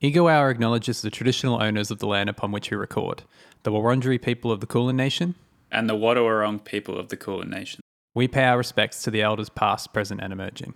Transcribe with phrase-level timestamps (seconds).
[0.00, 3.24] Ego Hour acknowledges the traditional owners of the land upon which we record,
[3.64, 5.34] the Wurundjeri people of the Kulin Nation.
[5.70, 7.80] and the Wadawurrung people of the Kulin Nation.
[8.14, 10.74] We pay our respects to the elders past, present, and emerging.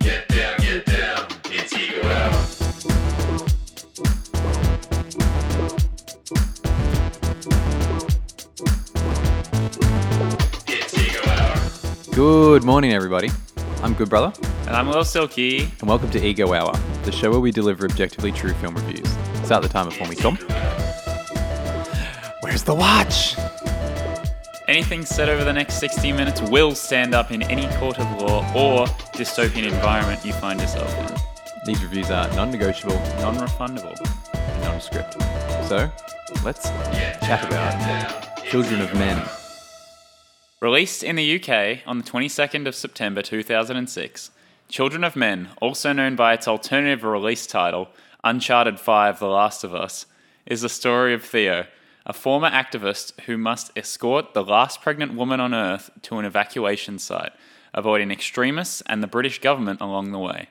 [0.00, 3.50] Get down, get down, it's Ego Hour.
[10.66, 12.14] It's Ego Hour.
[12.14, 13.30] Good morning, everybody.
[13.82, 14.32] I'm Good Brother,
[14.70, 15.62] And I'm Lil Silky.
[15.80, 19.08] and welcome to Ego Hour, the show where we deliver objectively true film reviews.
[19.44, 20.36] Start the timer for me, Tom.
[22.40, 23.34] Where's the watch?
[24.68, 28.48] Anything said over the next 60 minutes will stand up in any court of law
[28.54, 31.16] or dystopian environment you find yourself in.
[31.66, 33.98] These reviews are non-negotiable, Non refundable.
[34.34, 35.14] and non-script.
[35.68, 35.90] So,
[36.44, 36.68] let's
[37.26, 39.20] chat about Children of Men.
[40.60, 44.30] Released in the UK on the 22nd of September 2006,
[44.70, 47.88] Children of Men, also known by its alternative release title,
[48.22, 50.06] Uncharted 5 The Last of Us,
[50.46, 51.66] is the story of Theo,
[52.06, 57.00] a former activist who must escort the last pregnant woman on Earth to an evacuation
[57.00, 57.32] site,
[57.74, 60.48] avoiding extremists and the British government along the way.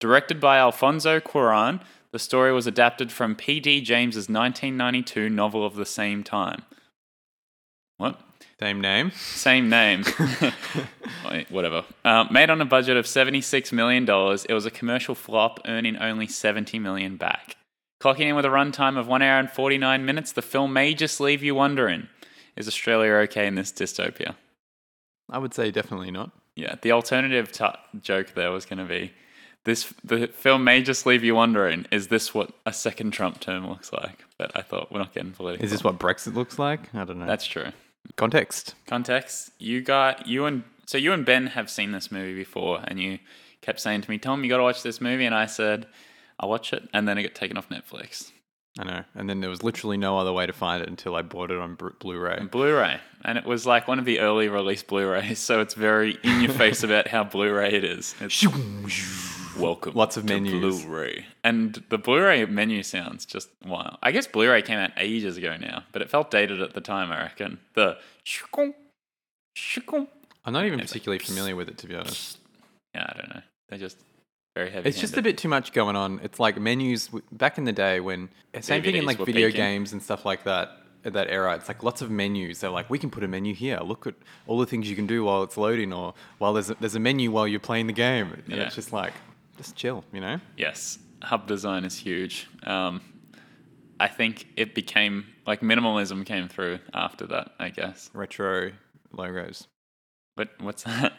[0.00, 3.82] Directed by Alfonso Cuarón, the story was adapted from P.D.
[3.82, 6.62] James's 1992 novel of the same time.
[7.96, 8.20] What?
[8.62, 9.10] Same name.
[9.10, 10.04] Same name.
[11.50, 11.84] Whatever.
[12.04, 16.28] Uh, made on a budget of $76 million, it was a commercial flop, earning only
[16.28, 17.56] 70 million back.
[18.00, 21.18] Clocking in with a runtime of 1 hour and 49 minutes, the film may just
[21.18, 22.06] leave you wondering
[22.54, 24.36] is Australia okay in this dystopia?
[25.28, 26.30] I would say definitely not.
[26.54, 27.66] Yeah, the alternative t-
[28.00, 29.12] joke there was going to be
[29.64, 33.68] this the film may just leave you wondering is this what a second Trump term
[33.68, 34.24] looks like?
[34.38, 35.64] But I thought we're not getting political.
[35.64, 36.94] Is this what Brexit looks like?
[36.94, 37.26] I don't know.
[37.26, 37.72] That's true.
[38.16, 38.74] Context.
[38.86, 43.00] context, you got you and so you and Ben have seen this movie before, and
[43.00, 43.18] you
[43.60, 45.86] kept saying to me, "Tom, you got to watch this movie," and I said,
[46.38, 48.30] "I'll watch it," and then it got taken off Netflix
[48.78, 49.04] I know.
[49.14, 51.58] And then there was literally no other way to find it until I bought it
[51.58, 52.36] on Blu-ray.
[52.38, 56.18] and Blu-ray, and it was like one of the early release Blu-rays, so it's very
[56.22, 58.14] in your face about how Blu-ray it is.
[59.58, 60.82] Welcome, Lots of menus.
[60.84, 63.98] Blu-ray, and the Blu-ray menu sounds just wild.
[64.02, 67.12] I guess Blu-ray came out ages ago now, but it felt dated at the time.
[67.12, 67.98] I reckon the.
[70.44, 72.38] I'm not even It's like, particularly familiar with it, to be honest.
[72.94, 73.42] Yeah, I don't know.
[73.68, 73.98] They're just
[74.56, 74.88] very heavy.
[74.88, 76.20] It's just a bit too much going on.
[76.22, 78.30] It's like menus back in the day when
[78.60, 79.60] same thing in like video peaking.
[79.60, 80.78] games and stuff like that.
[81.04, 82.60] That era, it's like lots of menus.
[82.60, 83.78] They're like, we can put a menu here.
[83.82, 84.14] Look at
[84.46, 87.00] all the things you can do while it's loading, or while there's a, there's a
[87.00, 88.32] menu while you're playing the game.
[88.32, 88.62] And Yeah.
[88.66, 89.12] it's just like,
[89.62, 90.40] just chill, you know?
[90.56, 92.48] Yes, hub design is huge.
[92.64, 93.00] Um,
[94.00, 97.52] I think it became like minimalism came through after that.
[97.58, 98.10] I guess.
[98.12, 98.72] Retro
[99.12, 99.68] logos.
[100.36, 101.12] But what's that?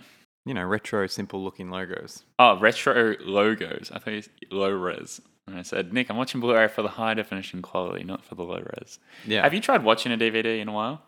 [0.46, 2.26] You know, retro, simple looking logos.
[2.38, 3.92] Oh, retro logos.
[3.94, 5.22] I thought you said low res.
[5.48, 8.44] And I said, Nick, I'm watching Blu-ray for the high definition quality, not for the
[8.44, 9.00] low res.
[9.26, 9.44] Yeah.
[9.44, 11.02] Have you tried watching a DVD in a while?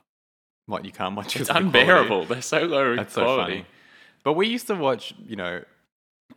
[0.66, 1.36] What you can't watch?
[1.36, 2.26] It's of the unbearable.
[2.26, 3.66] They're so low That's so funny.
[4.24, 5.62] But we used to watch, you know,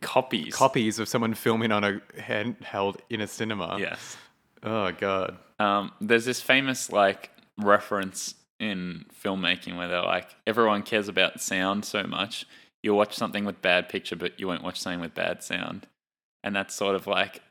[0.01, 0.55] Copies.
[0.55, 3.77] copies of someone filming on a handheld in a cinema.
[3.79, 4.17] Yes.
[4.63, 5.37] Oh god.
[5.59, 11.85] Um, there's this famous like reference in filmmaking where they're like, everyone cares about sound
[11.85, 12.45] so much.
[12.83, 15.87] You'll watch something with bad picture, but you won't watch something with bad sound.
[16.43, 17.41] And that's sort of like,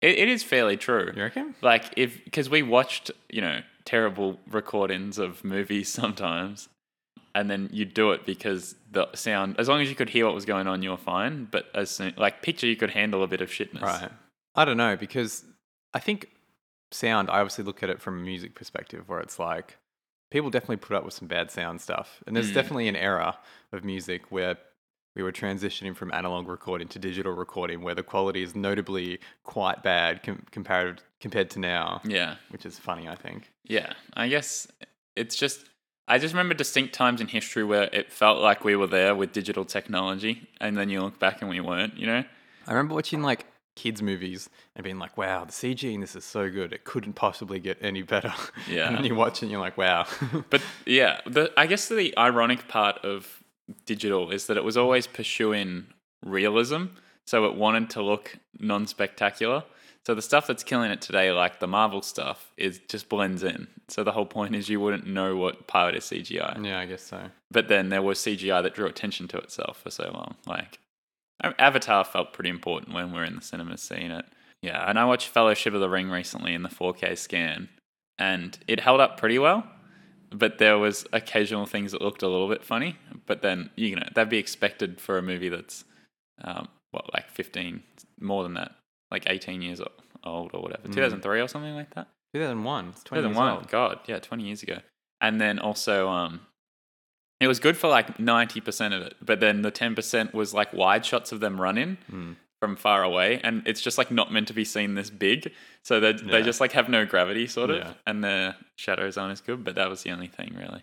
[0.00, 1.12] it, it is fairly true.
[1.14, 1.54] You reckon?
[1.62, 6.68] Like if because we watched you know terrible recordings of movies sometimes,
[7.34, 10.34] and then you'd do it because the sound, as long as you could hear what
[10.34, 11.46] was going on, you're fine.
[11.50, 13.82] But as soon, like picture, you could handle a bit of shitness.
[13.82, 14.10] Right.
[14.54, 15.44] I don't know because
[15.92, 16.28] I think
[16.92, 17.28] sound.
[17.30, 19.76] I obviously look at it from a music perspective, where it's like
[20.30, 22.54] people definitely put up with some bad sound stuff, and there's Mm.
[22.54, 23.36] definitely an era
[23.72, 24.56] of music where
[25.16, 29.82] we were transitioning from analog recording to digital recording, where the quality is notably quite
[29.82, 32.36] bad com- compared compared to now, Yeah.
[32.50, 33.08] which is funny.
[33.08, 33.50] I think.
[33.64, 34.68] Yeah, I guess
[35.16, 35.66] it's just
[36.06, 39.32] I just remember distinct times in history where it felt like we were there with
[39.32, 41.96] digital technology, and then you look back and we weren't.
[41.96, 42.24] You know?
[42.66, 46.24] I remember watching like kids movies and being like, "Wow, the CG in this is
[46.24, 46.72] so good.
[46.72, 48.32] It couldn't possibly get any better."
[48.68, 48.88] Yeah.
[48.88, 50.06] and then you watch it and you're like, "Wow."
[50.50, 53.42] But yeah, the I guess the ironic part of
[53.86, 55.86] digital is that it was always pursuing
[56.22, 56.86] realism,
[57.24, 59.64] so it wanted to look non-spectacular.
[60.06, 63.68] So the stuff that's killing it today, like the Marvel stuff, is just blends in.
[63.88, 66.64] So the whole point is you wouldn't know what part is CGI.
[66.64, 67.30] yeah, I guess so.
[67.50, 70.34] But then there was CGI that drew attention to itself for so long.
[70.46, 70.78] Like
[71.58, 74.26] Avatar felt pretty important when we were in the cinemas seeing it.
[74.60, 77.68] Yeah, and I watched Fellowship of the Ring recently in the 4K scan,
[78.18, 79.66] and it held up pretty well.
[80.30, 82.96] But there was occasional things that looked a little bit funny.
[83.26, 85.84] But then you know that'd be expected for a movie that's
[86.42, 87.82] um, what like 15
[88.20, 88.72] more than that
[89.10, 89.80] like 18 years
[90.24, 92.88] old or whatever 2003 or something like that 2001.
[92.88, 93.68] It's 20 years 2001 old.
[93.70, 94.78] god yeah 20 years ago
[95.20, 96.40] and then also um
[97.40, 101.04] it was good for like 90% of it but then the 10% was like wide
[101.04, 102.36] shots of them running Mm.
[102.60, 105.52] from far away and it's just like not meant to be seen this big
[105.82, 106.40] so they they Yeah.
[106.40, 107.92] just like have no gravity sort of Yeah.
[108.06, 110.82] and the shadows aren't as good but that was the only thing really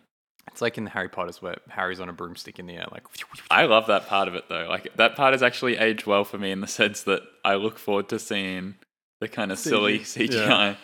[0.61, 3.01] It's like in the Harry Potters where Harry's on a broomstick in the air, like.
[3.49, 4.67] I love that part of it though.
[4.69, 7.79] Like that part has actually aged well for me in the sense that I look
[7.79, 8.75] forward to seeing
[9.21, 10.75] the kind of silly CGI yeah.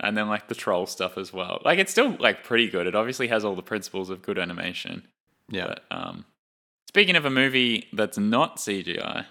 [0.00, 1.62] and then like the troll stuff as well.
[1.64, 2.86] Like it's still like pretty good.
[2.86, 5.08] It obviously has all the principles of good animation.
[5.48, 5.68] Yeah.
[5.68, 6.26] But um
[6.88, 9.24] speaking of a movie that's not CGI,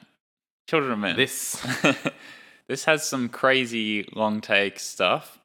[0.67, 1.15] Children of Men.
[1.15, 1.63] This.
[2.67, 5.37] this has some crazy long take stuff.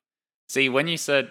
[0.49, 1.29] See, when you said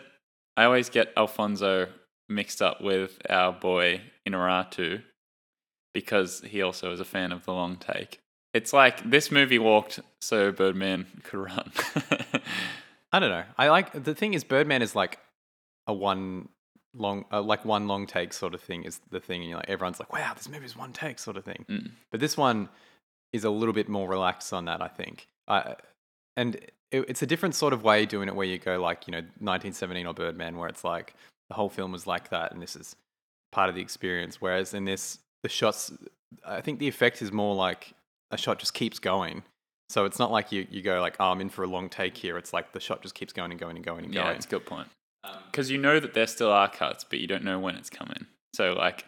[0.56, 1.88] I always get Alfonso
[2.28, 5.04] mixed up with our boy Iñárritu
[5.94, 8.20] because he also is a fan of the long take.
[8.54, 11.72] It's like this movie walked so Birdman could run.
[13.12, 13.44] I don't know.
[13.58, 15.20] I like the thing is Birdman is like
[15.88, 16.50] a one
[16.94, 19.70] long, uh, like one long take sort of thing is the thing, and you're like
[19.70, 21.66] everyone's like, wow, this movie is one take sort of thing.
[21.70, 21.92] Mm.
[22.12, 22.70] But this one
[23.34, 25.28] is a little bit more relaxed on that, I think.
[25.48, 25.76] I
[26.36, 26.56] and
[26.92, 29.20] it, it's a different sort of way doing it, where you go like you know
[29.20, 31.14] 1917 or Birdman, where it's like
[31.50, 32.96] the whole film was like that, and this is
[33.52, 34.42] part of the experience.
[34.42, 35.92] Whereas in this, the shots,
[36.46, 37.94] I think the effect is more like
[38.32, 39.44] a shot just keeps going.
[39.90, 42.18] So it's not like you, you go like, oh, I'm in for a long take
[42.18, 42.38] here.
[42.38, 44.26] It's like the shot just keeps going and going and going and going.
[44.26, 44.88] yeah, it's a good point.
[45.24, 47.90] Um, because you know that there still are cuts, but you don't know when it's
[47.90, 48.26] coming.
[48.54, 49.06] So like,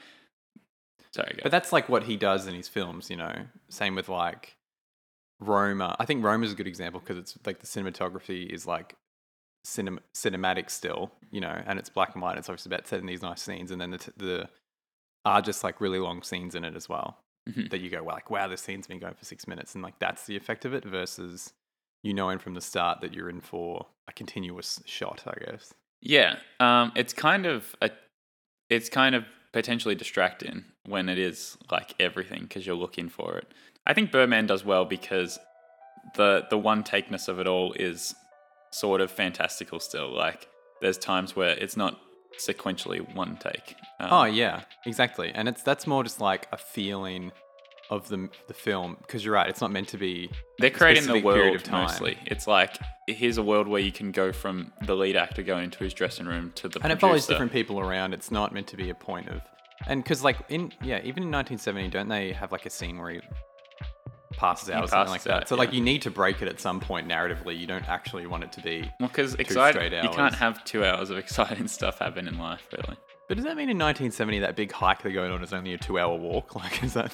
[1.14, 1.40] sorry, go.
[1.44, 3.34] But that's like what he does in his films, you know.
[3.70, 4.56] Same with like
[5.40, 5.96] Roma.
[6.00, 8.96] I think Roma is a good example because it's like the cinematography is like
[9.68, 12.38] cinem- cinematic still, you know, and it's black and white.
[12.38, 14.50] It's obviously about setting these nice scenes, and then the, t- the
[15.26, 17.18] are just like really long scenes in it as well.
[17.50, 17.70] Mhm.
[17.70, 20.00] That you go, well, like, wow, this scene's been going for six minutes, and like
[20.00, 21.54] that's the effect of it versus
[22.04, 25.74] you knowing from the start that you're in for a continuous shot, I guess.
[26.02, 27.90] Yeah, um, it's kind of a,
[28.70, 33.54] it's kind of potentially distracting when it is like everything because you're looking for it.
[33.86, 35.40] I think Birdman does well because
[36.16, 38.14] the the one takeness of it all is
[38.72, 40.14] sort of fantastical still.
[40.14, 40.48] Like
[40.82, 42.00] there's times where it's not
[42.40, 43.76] sequentially one take.
[44.00, 45.32] Um, Oh yeah, exactly.
[45.34, 47.32] And it's that's more just like a feeling
[47.90, 49.50] of the the film because you're right.
[49.50, 50.30] It's not meant to be.
[50.60, 51.84] They're creating the world of time.
[51.84, 52.18] mostly.
[52.26, 52.78] It's like
[53.08, 56.26] here's a world where you can go from the lead actor going into his dressing
[56.26, 58.14] room to the and it follows different people around.
[58.14, 59.42] It's not meant to be a point of.
[59.88, 63.12] And because like in yeah, even in 1917, don't they have like a scene where
[63.12, 63.22] he
[64.38, 65.34] passes out or something like that?
[65.34, 67.58] out, so like you need to break it at some point narratively.
[67.60, 68.90] You don't actually want it to be.
[69.00, 72.68] Well, because straight exciting, you can't have two hours of exciting stuff happen in life,
[72.72, 72.98] really.
[73.28, 75.78] But does that mean in 1917 that big hike they're going on is only a
[75.78, 76.56] two-hour walk?
[76.56, 77.14] Like, is that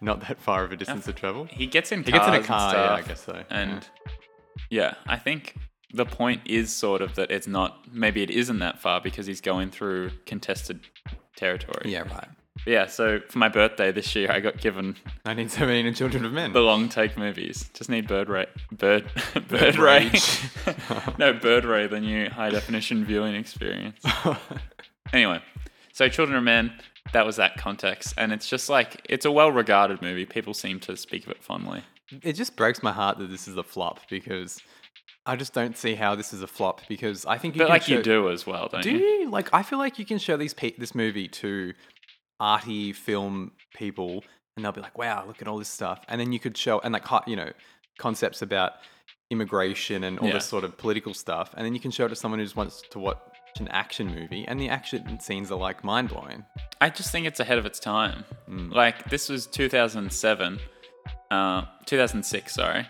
[0.00, 1.44] not that far of a distance to travel?
[1.44, 3.44] He gets in He gets in a car, yeah, I guess so.
[3.50, 3.86] And
[4.70, 5.56] yeah, I think
[5.92, 7.92] the point is sort of that it's not.
[7.92, 10.80] Maybe it isn't that far because he's going through contested
[11.36, 11.92] territory.
[11.92, 12.28] Yeah, right.
[12.66, 12.86] Yeah.
[12.86, 14.86] So for my birthday this year, I got given
[15.24, 16.52] 1917 and Children of Men.
[16.52, 17.70] the long take movies.
[17.74, 18.46] Just need Bird Ray.
[18.72, 19.10] Bird.
[19.48, 20.08] Bird, Ray.
[20.10, 20.40] Rage.
[21.18, 24.00] no, Bird Ray, the new high definition viewing experience.
[25.12, 25.42] Anyway,
[25.92, 26.72] so Children of Men,
[27.12, 28.14] that was that context.
[28.16, 30.24] And it's just like, it's a well regarded movie.
[30.24, 31.82] People seem to speak of it fondly.
[32.22, 34.58] it just breaks my heart that this is a flop because
[35.26, 37.72] I just don't see how this is a flop because I think you But can
[37.74, 38.98] like show, you do as well, don't Do you?
[39.04, 39.30] you?
[39.30, 41.74] Like I feel like you can show these pe- this movie to
[42.42, 44.24] arty film people
[44.56, 46.80] and they'll be like, "Wow, look at all this stuff." And then you could show
[46.80, 47.50] and like you know,
[47.98, 48.72] concepts about
[49.30, 50.34] immigration and all Yeah.
[50.34, 51.54] this sort of political stuff.
[51.56, 53.18] And then you can show it to someone who just wants to watch
[53.60, 56.44] an action movie and the action scenes are like mind-blowing.
[56.80, 58.24] I just think it's ahead of its time.
[58.48, 58.72] Mm.
[58.74, 60.58] Like this was 2007,
[61.30, 62.86] uh, 2006, sorry,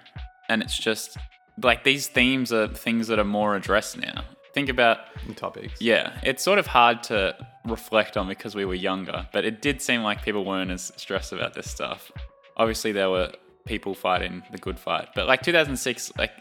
[0.49, 1.16] and it's just
[1.62, 4.25] like these themes are things that are more addressed now.
[4.54, 5.80] Think about The topics.
[5.80, 9.81] yeah, it's sort of hard to reflect on because we were younger, but it did
[9.81, 12.11] seem like people weren't as stressed about this stuff.
[12.57, 13.33] Obviously, there were
[13.64, 16.33] people fighting the good fight, but like 2006, like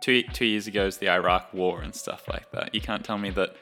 [0.00, 2.74] two two years ago, is the Iraq War and stuff like that.
[2.74, 3.56] You can't tell me that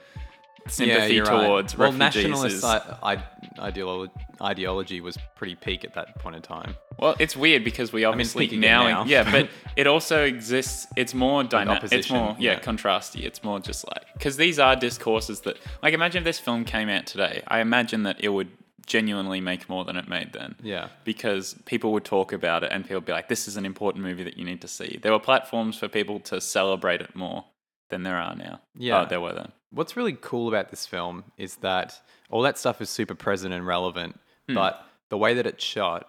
[0.69, 1.29] sympathy right.
[1.29, 2.65] towards well, nationalist is.
[2.65, 3.23] I- I-
[3.59, 6.77] ideolo- ideology was pretty peak at that point in time.
[6.99, 9.05] Well, it's weird because we obviously peak again now, now.
[9.05, 10.87] yeah, but it also exists.
[10.97, 11.93] It's more dynamic.
[11.93, 12.61] It's more yeah, yeah.
[12.61, 13.25] contrasty.
[13.25, 16.89] It's more just like because these are discourses that like imagine if this film came
[16.89, 17.43] out today.
[17.49, 18.49] I imagine that it would
[18.87, 20.57] genuinely make more than it made then.
[20.63, 20.89] Yeah.
[21.05, 24.05] Because people would talk about it and people would be like, "This is an important
[24.05, 27.45] movie that you need to see." There were platforms for people to celebrate it more
[27.93, 28.61] than there are now.
[28.77, 29.03] Yeah.
[29.03, 29.53] oh, there were then.
[29.71, 33.65] What's really cool about this film is that all that stuff is super present and
[33.67, 34.19] relevant,
[34.49, 34.55] Hmm.
[34.55, 36.09] but the way that it's shot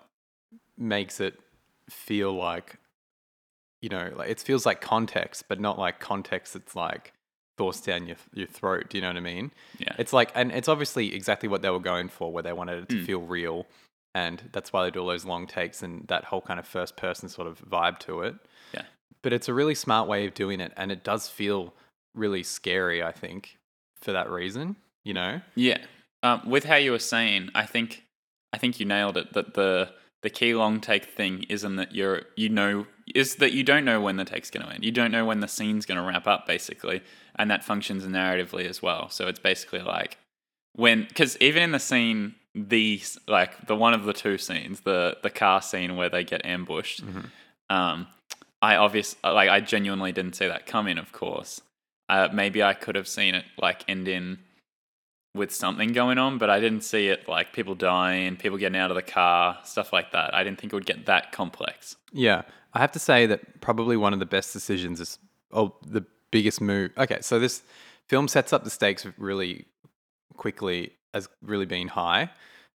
[0.78, 1.40] makes it
[1.90, 2.78] feel like,
[3.82, 7.14] you know, like it feels like context, but not like context that's like
[7.58, 8.86] forced down your your throat.
[8.90, 9.52] Do you know what I mean?
[9.78, 9.94] Yeah.
[10.00, 12.90] It's like, and it's obviously exactly what they were going for, where they wanted it
[12.90, 13.06] to Mm.
[13.06, 13.68] feel real,
[14.16, 16.96] and that's why they do all those long takes and that whole kind of first
[16.98, 18.36] person sort of vibe to it.
[19.24, 21.74] But it's a really smart way of doing it, and it does feel
[22.14, 23.02] really scary.
[23.02, 23.58] I think
[24.02, 25.42] for that reason, you know.
[25.56, 25.80] Yeah.
[26.22, 28.06] Um, with how you were saying, I think
[28.54, 29.34] I think you nailed it.
[29.34, 33.64] That the the key long take thing isn't that you're you know is that you
[33.64, 34.86] don't know when the take's going to end.
[34.86, 37.02] You don't know when the scene's going to wrap up, basically,
[37.36, 39.10] and that functions narratively as well.
[39.10, 40.18] So it's basically like
[40.74, 45.18] when because even in the scene, these like the one of the two scenes, the
[45.24, 47.04] the car scene where they get ambushed.
[47.70, 48.08] Um,
[48.64, 50.98] I obvious like I genuinely didn't see that coming.
[50.98, 51.62] Of course,
[52.08, 54.40] uh, maybe I could have seen it like end in
[55.36, 58.90] with something going on, but I didn't see it like people dying, people getting out
[58.90, 60.34] of the car, stuff like that.
[60.34, 61.98] I didn't think it would get that complex.
[62.14, 62.44] Yeah,
[62.74, 65.20] I have to say that probably one of the best decisions is
[65.52, 66.92] oh the biggest move.
[66.98, 67.64] Okay, so this
[68.08, 69.66] film sets up the stakes really
[70.38, 72.30] quickly as really being high.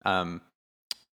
[0.06, 0.40] Um,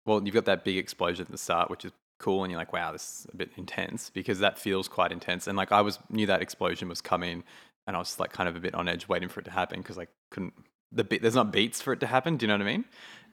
[0.04, 2.72] well, you've got that big explosion at the start, which is cool, and you're like,
[2.72, 5.46] wow, this is a bit intense because that feels quite intense.
[5.46, 7.44] And like I was knew that explosion was coming,
[7.86, 9.80] and I was like kind of a bit on edge waiting for it to happen
[9.80, 10.54] because I couldn't.
[10.90, 12.36] The beat, there's not beats for it to happen.
[12.38, 12.84] Do you know what I mean?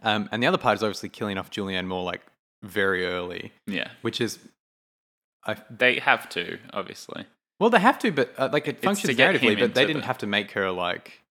[0.04, 2.22] Um, and the other part is obviously killing off Julianne Moore like
[2.64, 4.40] very early, Yeah, which is
[5.46, 7.26] I they have to obviously.
[7.60, 9.58] well, they have to, but uh, like it functions narratively.
[9.60, 11.22] But they didn't the- have to make her like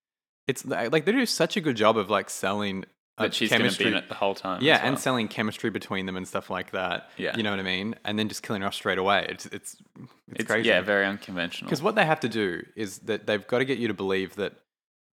[0.47, 2.85] it's like they do such a good job of like selling
[3.19, 4.61] That she's going to be in it the whole time.
[4.63, 7.11] yeah, as and selling chemistry between them and stuff like that.
[7.17, 7.37] Yeah.
[7.37, 7.95] you know what I mean.
[8.05, 9.27] And then just killing her off straight away.
[9.29, 10.69] It's it's it's, it's crazy.
[10.69, 11.69] yeah, very unconventional.
[11.69, 14.35] Because what they have to do is that they've got to get you to believe
[14.37, 14.55] that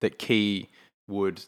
[0.00, 0.68] that Kee
[1.08, 1.44] would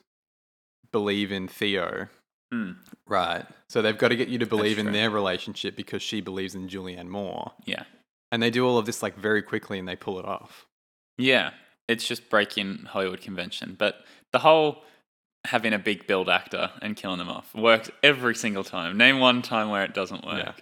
[0.93, 2.09] believe in Theo,
[2.53, 2.77] Mm,
[3.09, 3.47] right?
[3.69, 6.69] So they've got to get you to believe in their relationship because she believes in
[6.69, 7.83] Julianne Moore, yeah,
[8.31, 10.67] and they do all of this like very quickly and they pull it off.
[11.19, 11.51] yeah,
[11.89, 13.75] it's just breaking Hollywood convention.
[13.77, 13.97] But
[14.33, 14.85] the whole
[15.45, 18.97] having a big build actor and killing them off works every single time.
[18.97, 20.39] Name one time where it doesn't work.
[20.39, 20.53] Yeah.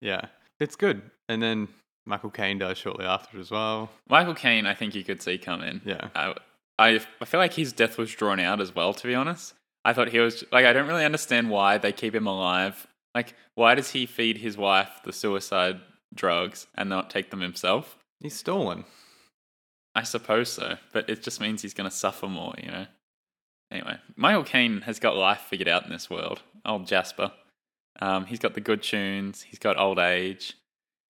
[0.00, 0.26] Yeah,
[0.60, 1.02] it's good.
[1.28, 1.68] And then
[2.06, 3.90] Michael Caine does shortly after as well.
[4.08, 5.80] Michael Caine, I think you could see coming.
[5.84, 6.08] Yeah.
[6.14, 6.34] I,
[6.78, 9.54] I, I feel like his death was drawn out as well, to be honest.
[9.84, 12.86] I thought he was, like, I don't really understand why they keep him alive.
[13.14, 15.80] Like, why does he feed his wife the suicide
[16.14, 17.96] drugs and not take them himself?
[18.20, 18.84] He's stolen.
[19.94, 22.86] I suppose so, but it just means he's going to suffer more, you know?
[23.74, 26.42] Anyway, Michael Caine has got life figured out in this world.
[26.64, 27.32] Old Jasper.
[28.00, 30.54] Um, he's got the good tunes, he's got old age.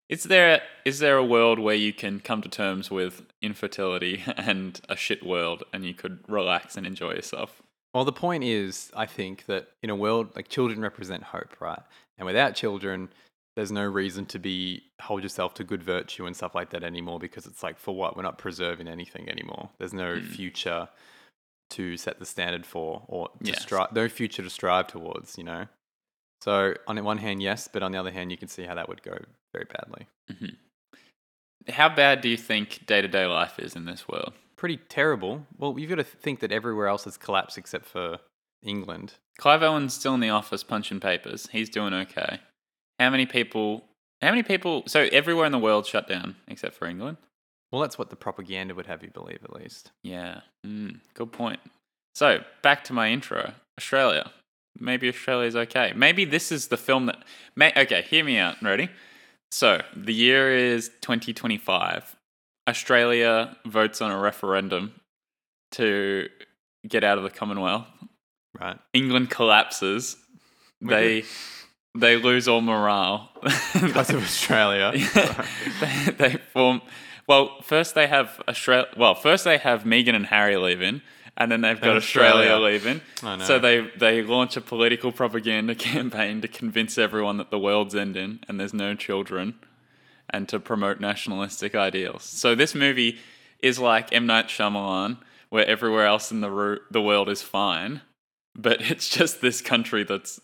[0.09, 4.81] Is there is there a world where you can come to terms with infertility and
[4.89, 7.63] a shit world and you could relax and enjoy yourself?
[7.93, 11.83] Well, the point is, I think that in a world like children represent hope, right?
[12.19, 13.11] And without children,
[13.57, 17.19] there's no reason to be hold yourself to good virtue and stuff like that anymore
[17.19, 18.17] because it's like for what?
[18.17, 19.69] We're not preserving anything anymore.
[19.79, 20.27] There's no Hmm.
[20.27, 20.89] future
[21.71, 23.63] to set the standard for or to Yes.
[23.63, 25.67] strive no future to strive towards, you know?
[26.43, 28.75] So on the one hand, yes, but on the other hand, you can see how
[28.75, 29.17] that would go
[29.53, 30.07] very badly.
[30.31, 31.73] Mm-hmm.
[31.73, 34.35] How bad do you think day to day life is in this world?
[34.57, 35.47] Pretty terrible.
[35.57, 38.19] Well, you've got to think that everywhere else has collapsed except for
[38.63, 39.15] England.
[39.39, 41.49] Clive Owen's still in the office punching papers.
[41.51, 42.41] He's doing okay.
[43.01, 43.85] How many people?
[44.23, 44.85] How many people?
[44.87, 47.17] So everywhere in the world shut down except for England.
[47.75, 49.91] Well, that's what the propaganda would have you believe, at least.
[50.05, 51.59] Yeah, mm, good point.
[52.15, 53.53] So back to my intro.
[53.77, 54.31] Australia.
[54.79, 55.93] Maybe Australia's okay.
[55.97, 57.25] Maybe this is the film that.
[57.57, 58.63] May, okay, hear me out.
[58.63, 58.91] Ready?
[59.51, 62.15] So the year is 2025.
[62.69, 64.95] Australia votes on a referendum
[65.73, 66.29] to
[66.87, 67.89] get out of the Commonwealth.
[68.57, 68.79] Right.
[68.93, 70.17] England collapses.
[70.81, 71.25] We're They
[71.97, 73.31] they lose all morale
[73.73, 74.93] Because of Australia.
[75.81, 76.81] they, they form.
[77.27, 78.89] Well, first they have Australia.
[78.97, 81.01] Well, first they have Meghan and Harry leaving,
[81.37, 82.65] and then they've got And Australia, Australia.
[82.67, 83.01] leaving.
[83.23, 83.45] I know.
[83.45, 88.41] So they they launch a political propaganda campaign to convince everyone that the world's ending
[88.49, 89.55] and there's no children,
[90.31, 92.25] and to promote nationalistic ideals.
[92.25, 93.19] So this movie
[93.61, 98.03] is like M Night Shyamalan, where everywhere else in the ro- the world is fine,
[98.55, 100.41] but it's just this country that's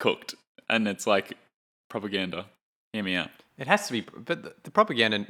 [0.00, 0.34] cooked,
[0.68, 1.36] and it's like
[1.88, 2.46] propaganda.
[2.92, 3.30] Hear me out.
[3.58, 5.26] It has to be, but the propaganda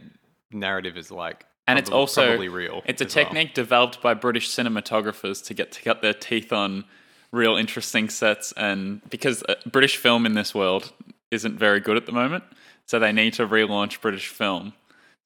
[0.50, 2.82] narrative is like, And it's also real.
[2.86, 3.24] It's a as well.
[3.24, 6.84] technique developed by British cinematographers to get to cut their teeth on
[7.32, 10.92] real interesting sets, and because uh, British film in this world
[11.30, 12.44] isn't very good at the moment,
[12.86, 14.72] so they need to relaunch British film.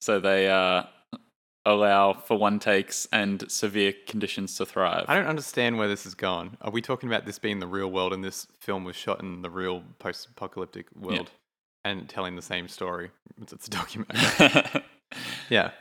[0.01, 0.83] So they uh,
[1.65, 5.05] allow for one takes and severe conditions to thrive.
[5.07, 6.57] I don't understand where this is going.
[6.61, 9.43] Are we talking about this being the real world and this film was shot in
[9.43, 11.31] the real post-apocalyptic world?
[11.85, 13.11] and telling the same story.
[13.41, 14.81] It's, it's a documentary.
[15.49, 15.71] yeah.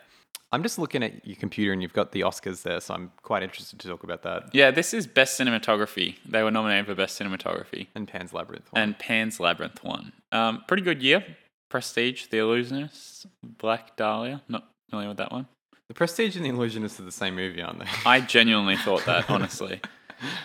[0.55, 3.43] I'm just looking at your computer and you've got the Oscars there, so I'm quite
[3.43, 4.55] interested to talk about that.
[4.55, 6.17] yeah, this is best cinematography.
[6.29, 8.71] They were nominated for best cinematography, And Pan's Labyrinth.
[8.71, 8.83] one.
[8.83, 10.13] and Pan's Labyrinth won.
[10.31, 11.25] Um, pretty good year.
[11.71, 14.43] Prestige, The Illusionist, Black Dahlia.
[14.47, 15.49] Not familiar with that one.
[15.89, 17.87] the Prestige and the Illusionist are the same movie, aren't they?
[18.05, 19.81] I genuinely thought that, honestly.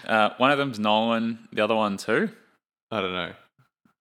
[0.08, 2.30] Uh, one of them's Nolan, the other one's who?
[2.90, 3.34] I don't know,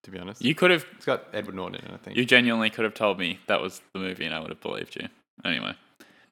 [0.06, 0.42] to be honest.
[0.42, 2.16] You could have, it's got Edward Norton in it, I think.
[2.16, 4.96] you genuinely could have told me that was the movie, and I would have believed
[4.96, 5.08] you.
[5.44, 5.74] Anyway,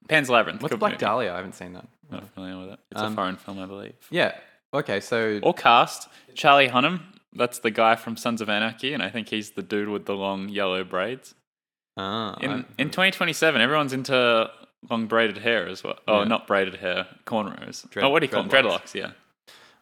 [0.08, 0.62] Pan's Labyrinth.
[0.62, 1.00] What's Black movie.
[1.04, 1.32] Dahlia?
[1.32, 1.86] I haven't seen that.
[2.10, 2.78] Not familiar with it.
[2.92, 3.94] It's Um, a foreign film, I believe.
[4.10, 4.32] Yeah.
[4.72, 7.00] Okay, so Or cast Charlie Hunnam.
[7.32, 10.14] That's the guy from Sons of Anarchy, and I think he's the dude with the
[10.14, 11.34] long yellow braids.
[11.96, 14.50] ah, In in 2027, everyone's into
[14.90, 15.98] long braided hair as well.
[16.06, 16.28] Oh, Yeah.
[16.28, 17.88] not braided hair, cornrows.
[17.90, 18.50] Dread- oh, what do you call them?
[18.50, 18.92] dreadlocks.
[18.92, 18.94] Dreadlocks.
[18.94, 19.10] Yeah.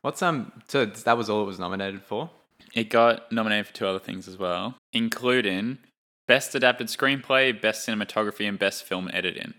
[0.02, 0.50] what's um?
[0.68, 2.30] So that was all it was nominated for.
[2.74, 5.78] It got nominated for two other things as well, including
[6.26, 9.54] Best Adapted Screenplay, Best Cinematography, and Best Film Editing.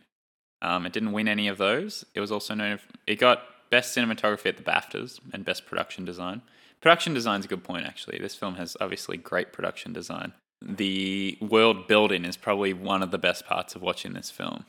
[0.62, 2.06] Um, it didn't win any of those.
[2.16, 2.80] It was also known.
[3.06, 6.42] It got Best Cinematography at the BAFTAs and Best Production Design.
[6.82, 8.18] Production design's a good point, actually.
[8.20, 10.34] This film has obviously great production design.
[10.62, 14.66] The world building is probably one of the best parts of watching this film.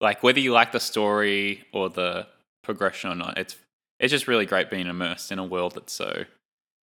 [0.00, 2.26] Like whether you like the story or the
[2.62, 3.56] progression or not, it's
[3.98, 6.24] it's just really great being immersed in a world that's so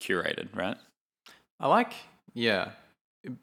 [0.00, 0.76] curated, right?
[1.58, 1.92] I like,
[2.34, 2.70] yeah.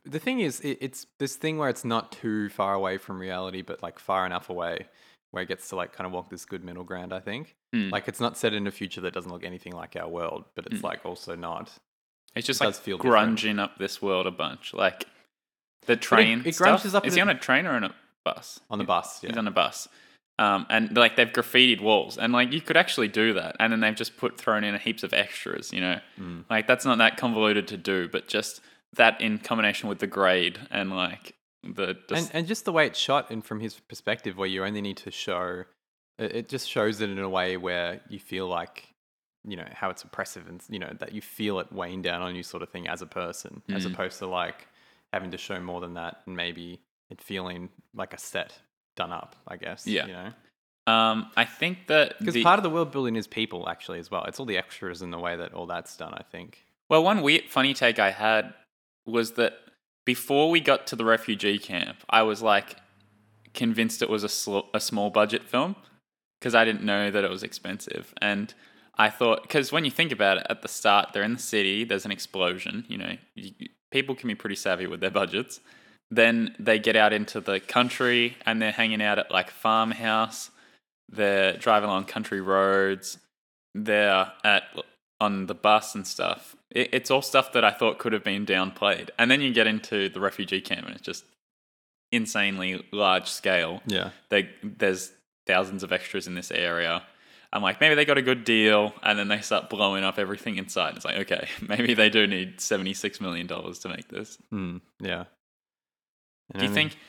[0.05, 3.61] The thing is, it, it's this thing where it's not too far away from reality,
[3.61, 4.87] but like far enough away
[5.31, 7.13] where it gets to like kind of walk this good middle ground.
[7.13, 7.55] I think.
[7.75, 7.91] Mm.
[7.91, 10.65] Like it's not set in a future that doesn't look anything like our world, but
[10.67, 10.83] it's Mm.
[10.83, 11.71] like also not.
[12.35, 13.37] It's just It like feel different.
[13.39, 14.73] grunging up this world a bunch.
[14.73, 15.05] Like
[15.85, 16.41] the train.
[16.45, 16.81] it stuff.
[16.81, 17.93] grunges up Is he on a- a train or on a
[18.25, 18.59] bus?
[18.71, 19.29] On the bus, yeah.
[19.29, 19.87] He's on a bus.
[20.39, 23.79] Um, and like they've graffitied walls, and like you could actually do that, and then
[23.79, 25.73] they've just put thrown in heaps of extras.
[25.73, 26.45] You know, Mm.
[26.49, 28.61] like that's not that convoluted to do, but just
[28.93, 32.85] that in combination with the grade and like the and just, and just the way
[32.85, 35.63] it's shot and from his perspective where you only need to show
[36.19, 38.93] it, just shows it in a way where you feel like
[39.43, 42.35] you know how it's oppressive and you know that you feel it weighing down on
[42.35, 43.93] you sort of thing as a person as Mm.
[43.93, 44.67] opposed to like
[45.13, 48.59] having to show more than that and maybe it feeling like a set
[48.97, 50.05] done up i guess Yeah.
[50.07, 50.29] you know
[50.87, 54.09] um, I think that because the- part of the world building is people actually as
[54.11, 56.49] well it's all the extras and the way that all that's done i think
[56.89, 58.53] Well, one weird, funny take I had
[59.05, 59.53] was that
[60.05, 62.77] before we got to the refugee camp, I was like
[63.53, 65.75] convinced it was a, sl- a small budget film
[66.39, 68.13] because I didn't know that it was expensive.
[68.21, 68.53] And
[68.97, 71.83] I thought, because when you think about it, at the start, they're in the city,
[71.83, 73.51] there's an explosion, you know, you,
[73.91, 75.59] people can be pretty savvy with their budgets.
[76.09, 80.51] Then they get out into the country and they're hanging out at like farmhouse.
[81.09, 83.17] They're driving along country roads.
[83.75, 84.63] They're at
[85.19, 86.55] on the bus and stuff.
[86.69, 89.09] It, it's all stuff that I thought could have been downplayed.
[89.17, 91.25] And then you get into the refugee camp and it's just
[92.11, 93.81] insanely large scale.
[93.85, 95.11] yeah They, there's
[95.45, 97.03] thousands of extras in this area.
[97.51, 100.57] I'm like, maybe they got a good deal, and then they start blowing up everything
[100.57, 100.97] inside.
[100.97, 104.37] It's like, okay, maybe they do need $76 million to make this.
[104.53, 105.23] mm, yeah
[106.53, 106.99] And Do you I mean- think?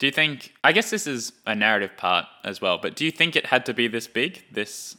[0.00, 0.52] Do you think?
[0.64, 2.78] I guess this is a narrative part as well.
[2.78, 4.42] But do you think it had to be this big?
[4.50, 4.96] This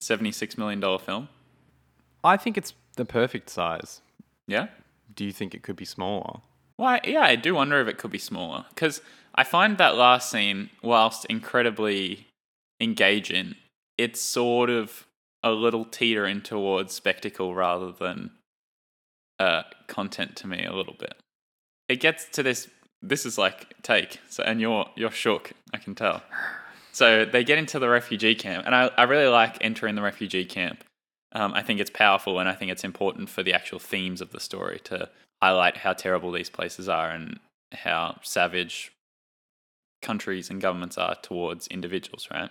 [0.00, 1.28] seventy-six million dollar film?
[2.22, 4.00] i think it's the perfect size
[4.46, 4.68] Yeah.
[5.14, 6.40] do you think it could be smaller
[6.78, 9.02] Well, yeah, I do wonder if it could be smaller because
[9.34, 12.26] I find that last scene, whilst incredibly
[12.80, 13.56] engaging,
[13.98, 15.06] it's sort of
[15.42, 18.30] a little teetering towards spectacle rather than
[19.38, 21.14] uh, content to me a little bit.
[21.88, 22.68] It gets to this.
[23.08, 24.20] This is like take.
[24.28, 25.52] So, and you're you're shook.
[25.72, 26.22] I can tell.
[26.92, 30.44] So they get into the refugee camp, and I, I really like entering the refugee
[30.44, 30.84] camp.
[31.32, 34.30] Um, I think it's powerful, and I think it's important for the actual themes of
[34.30, 35.10] the story to
[35.42, 37.40] highlight how terrible these places are and
[37.72, 38.92] how savage
[40.00, 42.50] countries and governments are towards individuals, right?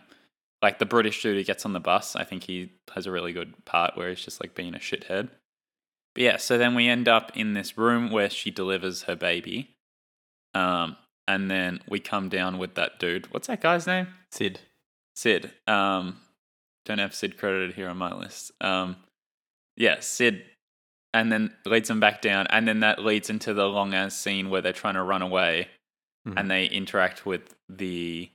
[0.62, 3.32] Like the British dude who gets on the bus, I think he has a really
[3.32, 5.30] good part where he's just like being a shithead.
[6.14, 9.73] But yeah, so then we end up in this room where she delivers her baby.
[10.54, 10.96] Um,
[11.28, 13.32] and then we come down with that dude.
[13.34, 14.08] What's that guy's name?
[14.32, 14.60] sid
[15.16, 15.52] Sid.
[15.68, 16.18] Um,
[16.86, 18.52] don't have Sid credited here on my list.
[18.62, 18.96] Um,
[19.78, 20.44] yeah, Sid,
[21.14, 24.50] and then leads them back down, and then that leads into the long ass scene
[24.50, 25.70] where they're trying to run away,
[26.28, 26.34] Mhm.
[26.38, 28.30] and they interact with the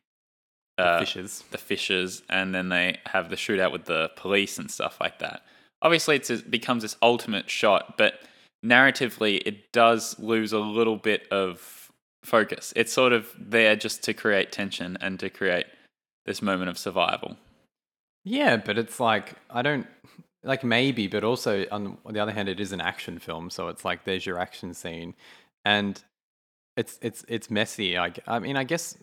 [0.76, 4.70] The uh, fishes the fishers, and then they have the shootout with the police and
[4.70, 5.44] stuff like that.
[5.82, 8.20] Obviously, it's, it becomes this ultimate shot, but
[8.64, 11.77] narratively, it does lose a little bit of
[12.24, 12.72] focus.
[12.76, 15.66] It's sort of there just to create tension and to create
[16.26, 17.36] this moment of survival.
[18.24, 19.86] Yeah, but it's like I don't
[20.44, 23.84] like maybe, but also on the other hand, it is an action film, so it's
[23.84, 25.14] like there's your action scene.
[25.64, 26.02] and
[26.76, 27.98] it's it's it's messy.
[27.98, 28.96] I I mean, I guess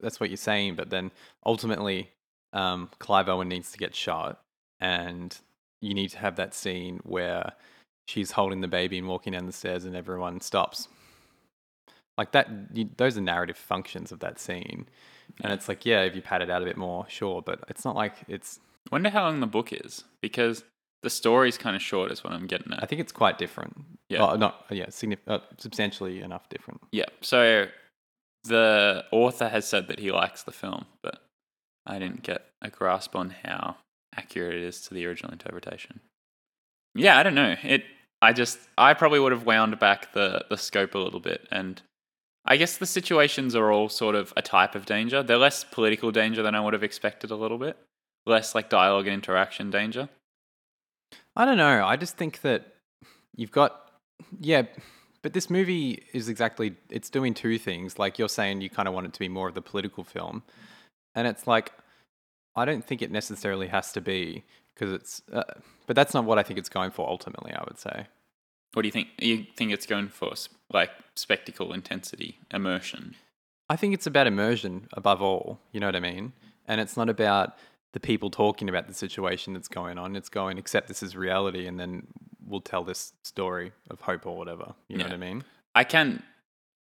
[0.00, 1.12] that's what you're saying, but then
[1.46, 2.10] ultimately,
[2.52, 4.40] um, Clive Owen needs to get shot,
[4.80, 5.36] and
[5.80, 7.52] you need to have that scene where
[8.08, 10.88] she's holding the baby and walking down the stairs, and everyone stops.
[12.18, 14.86] Like that, you, those are narrative functions of that scene,
[15.42, 17.84] and it's like, yeah, if you pad it out a bit more, sure, but it's
[17.84, 18.60] not like it's.
[18.90, 20.64] Wonder how long the book is because
[21.02, 22.82] the story's kind of short, is what I'm getting at.
[22.82, 23.84] I think it's quite different.
[24.08, 24.20] Yeah.
[24.20, 26.80] Well, not yeah, signif- uh, substantially enough different.
[26.92, 27.06] Yeah.
[27.20, 27.66] So
[28.44, 31.22] the author has said that he likes the film, but
[31.86, 33.76] I didn't get a grasp on how
[34.16, 36.00] accurate it is to the original interpretation.
[36.94, 37.56] Yeah, I don't know.
[37.62, 37.84] It
[38.22, 41.80] I just I probably would have wound back the the scope a little bit and
[42.44, 45.22] I guess the situations are all sort of a type of danger.
[45.22, 47.76] They're less political danger than I would have expected a little bit.
[48.26, 50.08] Less like dialogue and interaction danger.
[51.36, 51.84] I don't know.
[51.84, 52.74] I just think that
[53.36, 53.90] you've got
[54.38, 54.62] yeah,
[55.22, 57.98] but this movie is exactly it's doing two things.
[57.98, 60.42] Like you're saying you kind of want it to be more of the political film.
[61.14, 61.72] And it's like
[62.56, 65.44] I don't think it necessarily has to be because it's uh,
[65.86, 68.06] but that's not what I think it's going for ultimately, I would say.
[68.72, 69.08] What do you think?
[69.18, 70.32] You think it's going for
[70.72, 73.16] like spectacle, intensity, immersion?
[73.68, 76.32] I think it's about immersion above all, you know what I mean?
[76.66, 77.56] And it's not about
[77.92, 80.16] the people talking about the situation that's going on.
[80.16, 82.06] It's going accept this is reality and then
[82.44, 84.74] we'll tell this story of hope or whatever.
[84.88, 85.44] You know what I mean?
[85.74, 86.22] I can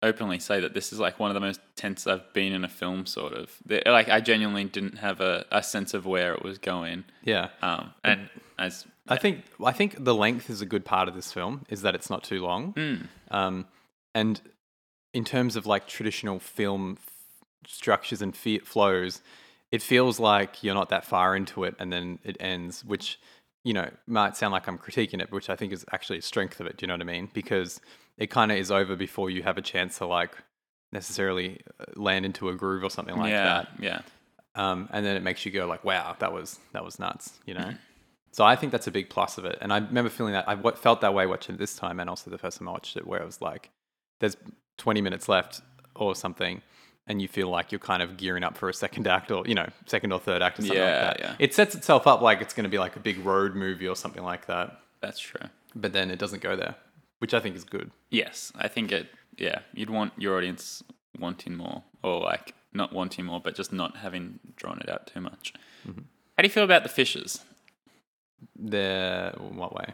[0.02, 2.70] openly say that this is like one of the most tense I've been in a
[2.70, 3.06] film.
[3.06, 7.04] Sort of like I genuinely didn't have a, a sense of where it was going.
[7.24, 7.50] Yeah.
[7.62, 11.32] Um, and as I think I think the length is a good part of this
[11.34, 12.74] film is that it's not too long.
[12.74, 13.66] Mm, Um,
[14.14, 14.42] and
[15.14, 17.14] in terms of like traditional film f-
[17.68, 19.22] structures and fe- flows,
[19.72, 23.20] it feels like you're not that far into it and then it ends, which
[23.64, 26.60] you know might sound like I'm critiquing it, which I think is actually a strength
[26.60, 26.78] of it.
[26.78, 27.30] Do you know what I mean?
[27.34, 27.82] Because
[28.18, 30.36] it kind of is over before you have a chance to like
[30.92, 34.02] necessarily uh, land into a groove or something like yeah, that yeah,
[34.56, 37.54] um, and then it makes you go like, "Wow, that was that was nuts," you
[37.54, 37.74] know.
[38.32, 40.56] So I think that's a big plus of it, and I remember feeling that I
[40.72, 43.06] felt that way watching it this time, and also the first time I watched it,
[43.08, 43.70] where I was like,
[44.20, 44.38] "There's
[44.78, 45.62] 20 minutes left
[45.96, 46.62] or something,"
[47.08, 49.56] and you feel like you're kind of gearing up for a second act or you
[49.56, 51.20] know second or third act or something Yeah, like that.
[51.20, 51.36] yeah.
[51.40, 53.96] It sets itself up like it's going to be like a big road movie or
[53.96, 55.48] something like that, that's true.
[55.76, 56.76] but then it doesn't go there,
[57.20, 57.92] which I think is good.
[58.10, 59.08] Yes, I think it.
[59.38, 60.84] Yeah, you'd want your audience
[61.18, 65.22] wanting more, or like not wanting more, but just not having drawn it out too
[65.22, 65.54] much.
[65.88, 66.02] Mm-hmm.
[66.38, 67.44] How do you feel about the fishes?
[68.58, 69.94] The what way?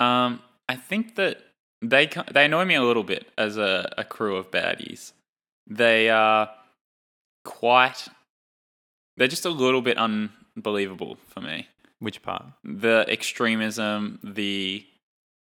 [0.00, 1.38] Um, I think that
[1.82, 5.12] they they annoy me a little bit as a, a crew of baddies.
[5.66, 6.50] They are
[7.44, 8.08] quite.
[9.16, 11.68] They're just a little bit unbelievable for me.
[11.98, 12.44] Which part?
[12.62, 14.86] The extremism, the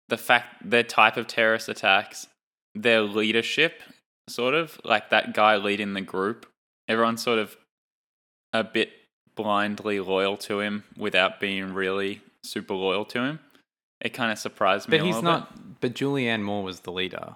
[0.10, 2.28] the fact their type of terrorist attacks,
[2.76, 3.82] their leadership,
[4.30, 6.46] sort of like that guy leading the group.
[6.88, 7.58] Everyone's sort of
[8.54, 8.92] a bit
[9.38, 13.40] blindly loyal to him without being really super loyal to him.
[14.02, 14.98] It kind of surprised me.
[14.98, 15.40] But a he's little bit.
[15.40, 15.80] not.
[15.80, 17.36] But Julianne Moore was the leader.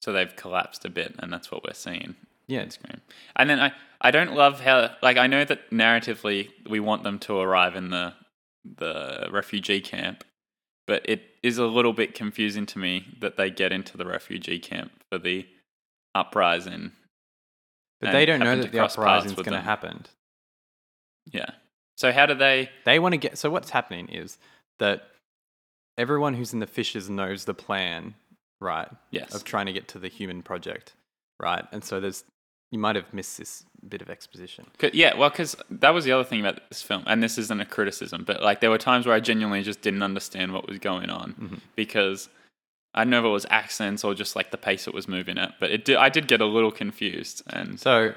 [0.00, 2.14] So they've collapsed a bit, and that's what we're seeing.
[2.46, 3.00] Yeah, on screen.
[3.36, 7.18] And then I, I don't love how like I know that narratively we want them
[7.20, 8.14] to arrive in the
[8.64, 10.24] the refugee camp,
[10.86, 14.58] but it is a little bit confusing to me that they get into the refugee
[14.58, 15.46] camp for the
[16.14, 16.92] uprising.
[18.00, 20.06] But they don't know that the uprising is going to happen.
[21.32, 21.50] Yeah.
[21.96, 22.70] So how do they?
[22.84, 23.38] They want to get.
[23.38, 24.38] So what's happening is
[24.78, 25.02] that
[25.96, 28.14] everyone who's in the fishes knows the plan,
[28.60, 28.88] right?
[29.10, 29.34] Yes.
[29.34, 30.92] Of trying to get to the human project,
[31.40, 31.64] right?
[31.72, 32.24] And so there's.
[32.70, 34.66] You might have missed this bit of exposition.
[34.92, 37.64] yeah, well, because that was the other thing about this film, and this isn't a
[37.64, 41.08] criticism, but like there were times where I genuinely just didn't understand what was going
[41.08, 41.54] on Mm-hmm.
[41.76, 42.28] because
[42.92, 45.38] I don't know if it was accents or just like the pace it was moving
[45.38, 48.12] at, but it did, I did get a little confused, and So,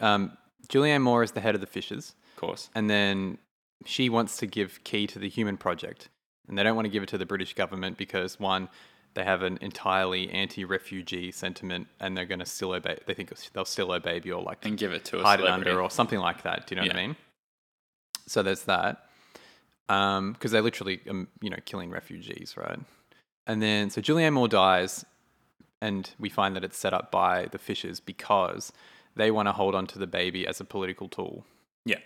[0.00, 0.36] um,
[0.68, 3.38] Julianne Moore is the head of the fishes, course, and then
[3.86, 6.08] she wants to give Kee to the human project,
[6.48, 8.68] and they don't want to give it to the British government because one,
[9.14, 12.98] they have an entirely anti-refugee sentiment, and they're going to still obey.
[13.06, 15.46] They think they'll still obey baby or like and give it to a hide it
[15.46, 16.66] under or something like that.
[16.66, 17.16] Do you know what I mean?
[18.26, 19.06] So there's that.
[19.88, 22.78] Because they're literally, um, you know, killing refugees, right?
[23.46, 25.04] And then, so Julianne Moore dies,
[25.82, 28.72] and we find that it's set up by the Fishers because
[29.16, 31.44] they want to hold on to the baby as a political tool.
[31.84, 31.98] yeah,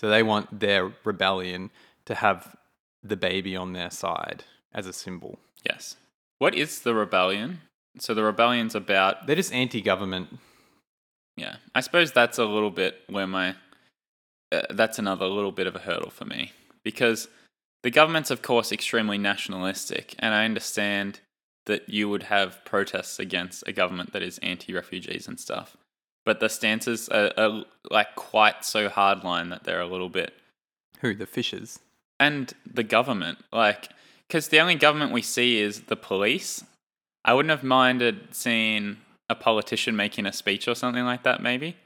[0.00, 1.70] So they want their rebellion
[2.06, 2.56] to have
[3.02, 5.38] the baby on their side as a symbol.
[5.64, 5.96] yes.
[6.38, 7.60] What is the rebellion?
[7.98, 10.28] So the rebellion's about They're just anti-government.
[11.36, 11.56] yeah.
[11.74, 13.54] I suppose that's a little bit where my
[14.52, 16.52] uh, that's another little bit of a hurdle for me
[16.82, 17.28] because
[17.82, 21.20] the government's of course extremely nationalistic, and I understand
[21.66, 25.76] that you would have protests against a government that is anti-refugees and stuff.
[26.24, 30.32] But the stances are, are like quite so hardline that they're a little bit
[31.00, 31.78] Who the fishers?
[32.20, 33.88] and the government like
[34.28, 36.62] because the only government we see is the police
[37.24, 38.96] i wouldn't have minded seeing
[39.28, 41.76] a politician making a speech or something like that maybe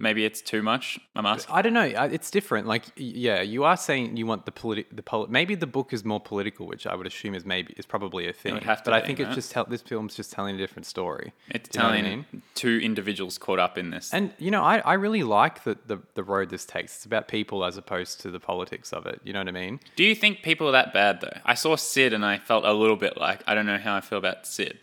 [0.00, 1.82] maybe it's too much i'm asking I don't know.
[2.16, 2.66] It's different.
[2.66, 6.04] Like, yeah, you are saying you want the politi- the poli- maybe the book is
[6.04, 8.54] more political, which I would assume is maybe is probably a thing.
[8.54, 9.28] would have to but I think right?
[9.28, 11.32] it's just tell- this film's just telling a different story.
[11.50, 12.42] it's Do you know what I telling mean?
[12.54, 15.98] two individuals caught up in this And you know, I, I really like the, the
[16.14, 16.96] the road this takes.
[16.96, 19.20] It's about people as opposed to the politics of it.
[19.24, 19.80] You know what I mean?
[19.96, 22.72] do you think people are that bad though i saw sid and i felt a
[22.72, 24.78] little bit like i don't know how i feel about sid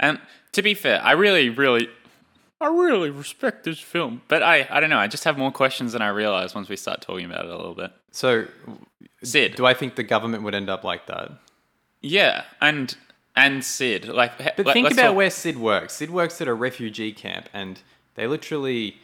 [0.00, 0.18] and
[0.52, 1.88] to be fair i really really
[2.62, 4.98] I really respect this film, but I, I don't know.
[4.98, 7.56] I just have more questions than I realize once we start talking about it a
[7.56, 7.90] little bit.
[8.12, 8.46] So,
[9.22, 11.32] Sid, do I think the government would end up like that?
[12.00, 12.96] Yeah, and
[13.36, 15.94] and Sid, like, But let- think about talk- where Sid works.
[15.94, 17.80] Sid works at a refugee camp, and
[18.14, 18.98] they literally,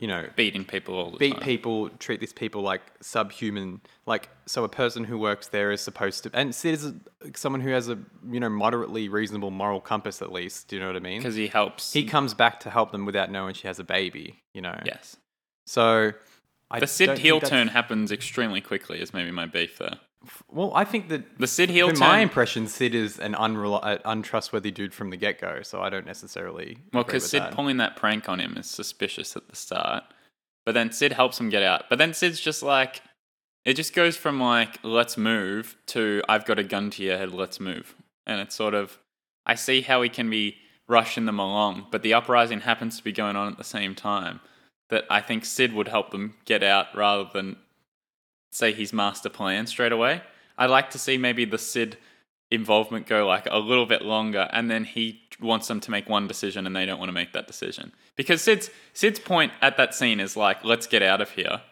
[0.00, 1.42] you know, beating people all the beat time.
[1.42, 3.82] people, treat these people like subhuman.
[4.06, 6.92] Like, so a person who works there is supposed to, and Sid is
[7.36, 7.98] someone who has a,
[8.30, 10.68] you know, moderately reasonable moral compass at least.
[10.68, 11.18] Do you know what I mean?
[11.18, 11.92] because he helps.
[11.92, 14.42] he comes back to help them without knowing she has a baby.
[14.54, 14.80] You know.
[14.84, 15.16] yes,
[15.66, 16.12] So.
[16.72, 19.00] I the Sid heel turn happens extremely quickly.
[19.00, 19.98] Is maybe my beef there.
[20.50, 22.08] Well, I think that The Sid heel in turn.
[22.08, 25.62] my impression, Sid is an unreli- uh, untrustworthy dude from the get go.
[25.62, 26.78] So I don't necessarily.
[26.92, 27.54] well, because Sid that.
[27.54, 30.04] pulling that prank on him is suspicious at the start,
[30.66, 31.84] but then Sid helps him get out.
[31.88, 33.00] But then Sid's just like,
[33.64, 37.32] it just goes from like let's move to I've got a gun to your head,
[37.32, 37.94] let's move,
[38.26, 38.98] and it's sort of
[39.46, 40.56] I see how he can be
[40.86, 44.40] rushing them along, but the uprising happens to be going on at the same time.
[44.90, 47.56] That I think Sid would help them get out rather than
[48.50, 50.22] say his master plan straight away.
[50.58, 51.96] I'd like to see maybe the Sid
[52.50, 56.26] involvement go like a little bit longer and then he wants them to make one
[56.26, 57.92] decision and they don't want to make that decision.
[58.16, 61.62] Because Sid's Sid's point at that scene is like, let's get out of here.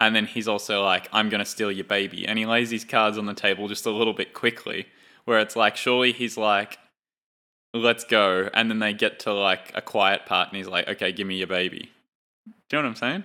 [0.00, 2.26] And then he's also like, I'm gonna steal your baby.
[2.26, 4.86] And he lays his cards on the table just a little bit quickly.
[5.24, 6.78] Where it's like, surely he's like,
[7.74, 8.48] let's go.
[8.54, 11.36] And then they get to like a quiet part and he's like, okay, give me
[11.36, 11.90] your baby.
[12.68, 13.24] Do you know what I'm saying?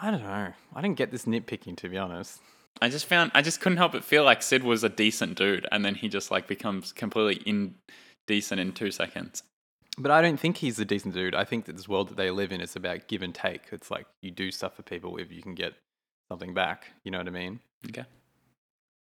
[0.00, 0.52] I don't know.
[0.74, 2.40] I didn't get this nitpicking to be honest.
[2.82, 5.66] I just found I just couldn't help but feel like Sid was a decent dude,
[5.70, 9.42] and then he just like becomes completely indecent in two seconds.
[9.96, 11.36] But I don't think he's a decent dude.
[11.36, 13.62] I think that this world that they live in is about give and take.
[13.70, 15.74] It's like you do stuff for people if you can get
[16.28, 16.86] something back.
[17.04, 17.60] You know what I mean?
[17.88, 18.04] Okay.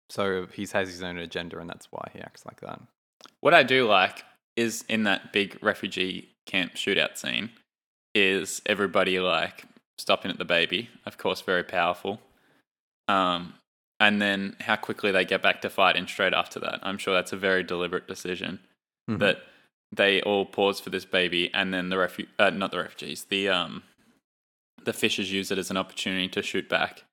[0.10, 2.82] So he has his own agenda, and that's why he acts like that.
[3.42, 4.24] What I do like
[4.56, 7.52] is in that big refugee camp shootout scene,
[8.16, 9.66] is everybody like
[10.00, 10.90] stopping at the baby.
[11.06, 12.20] Of course, very powerful.
[13.08, 13.54] Um,
[14.00, 16.80] and then how quickly they get back to fighting straight after that.
[16.84, 18.60] I'm sure that's a very deliberate decision.
[19.10, 19.20] Mhm.
[19.20, 19.44] that
[19.92, 23.50] they all pause for this baby, and then the refu- uh, not the refugees, the
[23.50, 23.82] um,
[24.86, 27.04] the fishers use it as an opportunity to shoot back,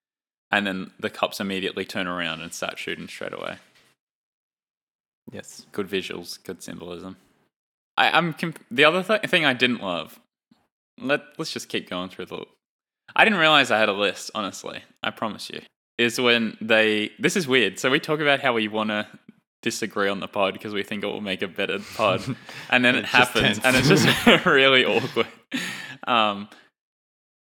[0.50, 3.56] and then the cops immediately turn around and start shooting straight away.
[5.32, 5.66] Yes.
[5.72, 7.16] Good visuals, good symbolism.
[7.96, 10.20] I, I'm comp- the other th- thing I didn't love.
[10.98, 12.44] Let Let's just keep going through the.
[13.16, 14.30] I didn't realize I had a list.
[14.34, 15.62] Honestly, I promise you.
[15.98, 17.10] Is when they.
[17.18, 17.78] This is weird.
[17.78, 19.08] So we talk about how we want to
[19.62, 22.22] disagree on the pod because we think it will make a better pod,
[22.70, 25.26] and then it just happens, and it's just really awkward.
[26.06, 26.48] Um,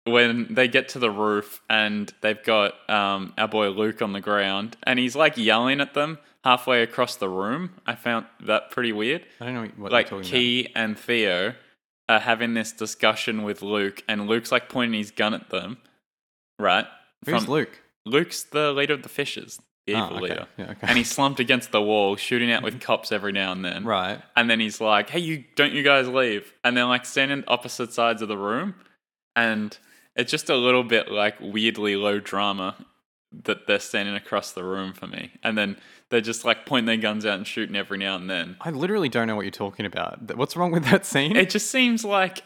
[0.05, 4.21] when they get to the roof and they've got um, our boy Luke on the
[4.21, 7.71] ground, and he's like yelling at them halfway across the room.
[7.85, 9.27] I found that pretty weird.
[9.41, 11.55] I don't know what like you're talking Kee and Theo
[12.09, 15.79] are having this discussion with Luke, and Luke's like pointing his gun at them,
[16.59, 16.87] right?
[17.27, 17.81] Who's Luke?
[18.07, 20.23] Luke's the leader of the Fishers, the Oh, evil okay.
[20.23, 20.47] leader.
[20.59, 20.79] Yeah, okay.
[20.87, 23.85] And he's slumped against the wall, shooting out with cops every now and then.
[23.85, 24.21] right.
[24.37, 27.93] And then he's like, "Hey, you don't you guys leave?" And they're like standing opposite
[27.93, 28.75] sides of the room,
[29.35, 29.77] and
[30.17, 32.77] it's just a little bit like weirdly low drama
[33.44, 35.33] that they're standing across the room for me.
[35.42, 35.77] And then
[36.11, 38.57] they're just like pointing their guns out and shooting every now and then.
[38.61, 40.37] I literally don't know what you're talking about.
[40.37, 41.37] What's wrong with that scene?
[41.37, 42.42] It just seems like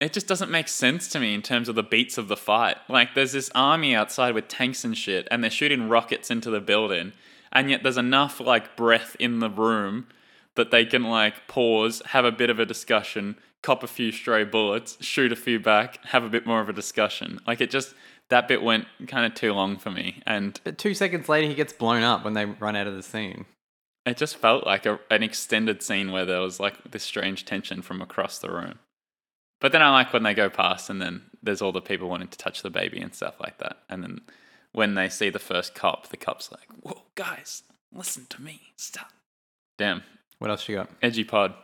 [0.00, 2.76] it just doesn't make sense to me in terms of the beats of the fight.
[2.88, 6.60] Like there's this army outside with tanks and shit, and they're shooting rockets into the
[6.60, 7.12] building,
[7.52, 10.08] and yet there's enough like breath in the room
[10.56, 14.44] that they can like pause, have a bit of a discussion, cop a few stray
[14.44, 17.40] bullets, shoot a few back, have a bit more of a discussion.
[17.46, 17.94] Like it just
[18.32, 21.54] that bit went kind of too long for me, and But two seconds later, he
[21.54, 23.44] gets blown up when they run out of the scene.
[24.06, 27.82] it just felt like a, an extended scene where there was like this strange tension
[27.82, 28.78] from across the room.
[29.60, 32.28] But then I like when they go past and then there's all the people wanting
[32.28, 33.76] to touch the baby and stuff like that.
[33.88, 34.20] And then
[34.72, 38.60] when they see the first cop, the cop's like, Whoa, guys, listen to me.
[38.76, 39.12] Stop.
[39.78, 40.02] Damn.
[40.38, 40.90] What else you got?
[41.00, 41.54] Edgy Pod.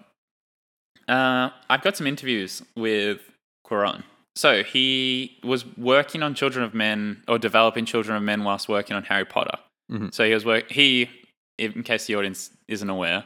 [1.09, 3.20] Uh, I've got some interviews with
[3.66, 4.04] Cuarón.
[4.38, 8.94] So he was working on Children of Men or developing Children of Men whilst working
[8.94, 9.59] on Harry Potter.
[9.90, 10.14] Mhm.
[10.14, 10.70] So he was work.
[10.70, 11.11] He,
[11.59, 13.24] in case the audience isn't aware,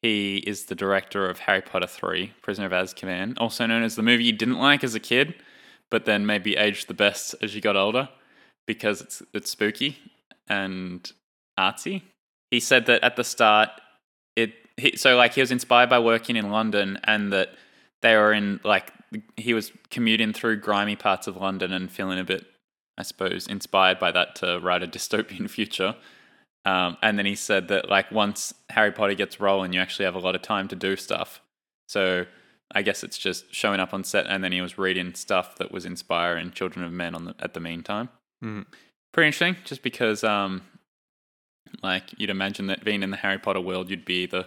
[0.00, 4.02] he is the director of Harry Potter Three: Prisoner of Azkaban, also known as the
[4.02, 5.34] movie you didn't like as a kid,
[5.90, 8.08] but then maybe aged the best as you got older
[8.66, 9.98] because it's it's spooky
[10.48, 11.12] and
[11.60, 12.00] artsy.
[12.50, 13.68] He said that at the start,
[14.36, 17.50] it he, so like he was inspired by working in London and that
[18.00, 18.94] they were in like
[19.36, 22.46] he was commuting through grimy parts of London and feeling a bit,
[22.98, 25.96] I suppose, inspired by that to write a dystopian future.
[26.64, 30.16] Um, and then he said that like once Harry Potter gets rolling, you actually have
[30.16, 31.40] a lot of time to do stuff.
[31.88, 32.26] So
[32.72, 35.70] I guess it's just showing up on set, and then he was reading stuff that
[35.70, 38.08] was inspiring Children of Men on the, at the meantime.
[38.44, 38.66] Mhm.
[39.12, 40.62] Pretty interesting, just because um,
[41.82, 44.46] like you'd imagine that being in the Harry Potter world, you'd be either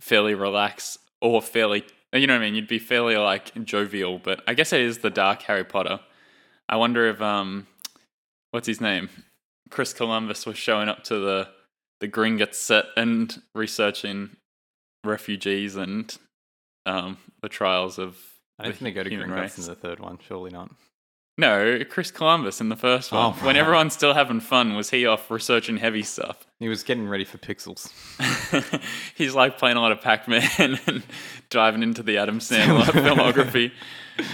[0.00, 2.54] fairly relaxed or fairly, you know what I mean?
[2.54, 6.00] You'd be fairly like jovial, but I guess it is the dark Harry Potter.
[6.68, 7.66] I wonder if um,
[8.50, 9.08] what's his name?
[9.70, 11.48] Chris Columbus was showing up to the
[12.00, 14.36] the Gringotts set and researching
[15.04, 16.16] refugees and
[16.84, 18.16] um, the trials of.
[18.58, 20.18] I don't think they go to Gringotts in the third one.
[20.26, 20.70] Surely not.
[21.38, 23.34] No, Chris Columbus in the first one.
[23.38, 26.46] Oh, when everyone's still having fun, was he off researching heavy stuff?
[26.58, 27.92] He was getting ready for Pixels.
[29.14, 30.48] He's like playing a lot of Pac Man
[30.86, 31.02] and
[31.50, 33.72] diving into the Adam Sandler filmography.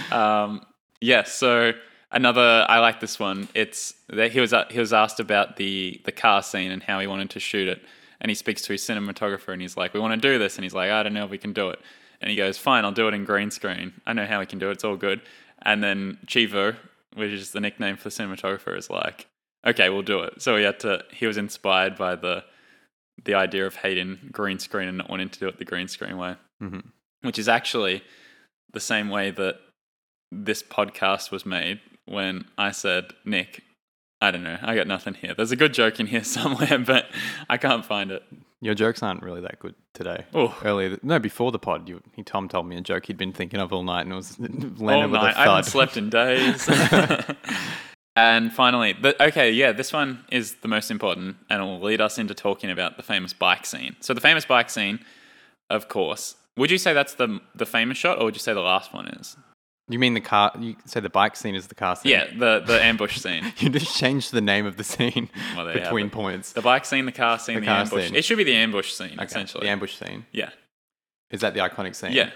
[0.09, 0.61] Um,
[1.01, 1.73] yeah, so
[2.13, 3.49] another, I like this one.
[3.53, 7.07] It's that he was he was asked about the the car scene and how he
[7.07, 7.83] wanted to shoot it,
[8.21, 10.63] and he speaks to his cinematographer and he's like, "We want to do this," and
[10.63, 11.79] he's like, "I don't know if we can do it,"
[12.21, 13.91] and he goes, "Fine, I'll do it in green screen.
[14.07, 14.73] I know how we can do it.
[14.73, 15.19] It's all good."
[15.63, 16.77] And then Chivo,
[17.15, 19.27] which is the nickname for the cinematographer, is like,
[19.65, 21.03] "Okay, we'll do it." So he had to.
[21.11, 22.43] He was inspired by the
[23.23, 26.17] the idea of hating green screen and not wanting to do it the green screen
[26.17, 26.91] way, Mhm.
[27.21, 28.03] which is actually
[28.71, 29.59] the same way that
[30.31, 33.61] this podcast was made when I said, Nick,
[34.19, 35.35] I don't know, I got nothing here.
[35.35, 37.05] There's a good joke in here somewhere, but
[37.47, 38.23] I can't find it.
[38.63, 40.23] Your jokes aren't really that good today.
[40.33, 43.17] Oh, Earlier, th- no, before the pod, you, he Tom told me a joke he'd
[43.17, 45.35] been thinking of all night, and it was landed all with night.
[45.35, 46.69] a I haven't slept in days.
[48.15, 52.17] and finally, okay, yeah, this one is the most important, and it will lead us
[52.17, 53.97] into talking about the famous bike scene.
[53.99, 54.99] So the famous bike scene,
[55.69, 56.35] of course.
[56.55, 59.07] Would you say that's the the famous shot, or would you say the last one
[59.07, 59.35] is?
[59.89, 60.51] You mean the car?
[60.59, 62.11] You say the bike scene is the car scene?
[62.13, 63.51] Yeah, the the ambush scene.
[63.59, 66.53] You just changed the name of the scene Well, have between points.
[66.53, 68.05] The bike scene, the car scene, The the, car ambush.
[68.07, 68.15] scene.
[68.15, 69.65] It should be the ambush scene, Okay, essentially.
[69.65, 70.25] the ambush scene.
[70.31, 70.51] yeah,
[71.31, 72.13] Is that the iconic scene?
[72.13, 72.29] yeah.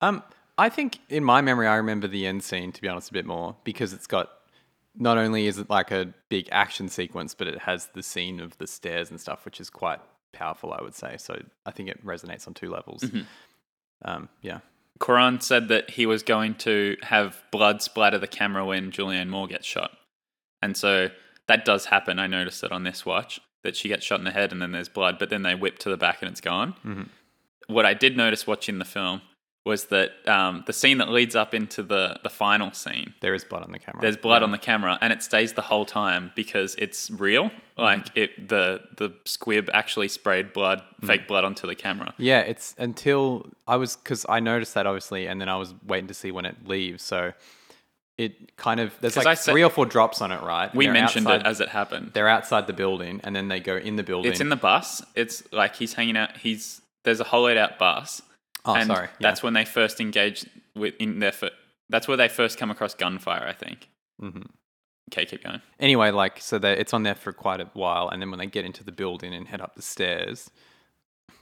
[0.00, 0.22] Um,
[0.56, 3.26] I think in my memory, I remember the end scene to be honest a bit
[3.26, 4.30] more because it's got
[4.96, 8.56] not only is it like a big action sequence, but it has the scene of
[8.58, 9.98] the stairs and stuff, which is quite
[10.32, 11.16] powerful, I would say.
[11.18, 13.02] So I think it resonates on two levels.
[13.02, 13.20] Mm-hmm.
[14.04, 14.60] Um, yeah.
[15.00, 19.48] Cuarón said that he was going to have blood splatter the camera when Julianne Moore
[19.48, 19.92] gets shot.
[20.62, 21.10] And so
[21.46, 22.18] that does happen.
[22.18, 24.72] I noticed it on this watch that she gets shot in the head and then
[24.72, 26.74] there's blood, but then they whip to the back and it's gone.
[26.84, 27.08] Mhm.
[27.66, 29.22] What I did notice watching the film
[29.64, 33.44] was that um, the scene that leads up into the, the final scene, There is
[33.44, 34.02] blood on the camera.
[34.02, 34.44] there's blood Yeah.
[34.44, 37.50] on the camera and it stays the whole time because it's real.
[37.78, 42.12] Like it, the the squib actually sprayed blood, fake blood onto the camera.
[42.18, 46.06] Yeah, it's until I was because I noticed that obviously, and then I was waiting
[46.08, 47.02] to see when it leaves.
[47.02, 47.32] So
[48.16, 50.70] it kind of there's like said- three or four drops on it, right?
[50.70, 52.10] And We mentioned outside- it as it happened.
[52.14, 54.30] they're outside the building, and then they go in the building.
[54.30, 55.02] It's in the bus.
[55.16, 56.36] It's like he's hanging out.
[56.36, 58.22] He's there's a hollowed out bus.
[58.64, 59.08] Oh, and sorry.
[59.20, 61.32] That's when they first engage with in their.
[61.32, 61.50] Fir-
[61.90, 63.46] that's where they first come across gunfire.
[63.46, 63.88] I think.
[64.20, 64.46] Mhm.
[65.12, 65.60] Okay, keep going.
[65.78, 68.64] anyway, like so it's on there for quite a while, and then when they get
[68.64, 70.50] into the building and head up the stairs,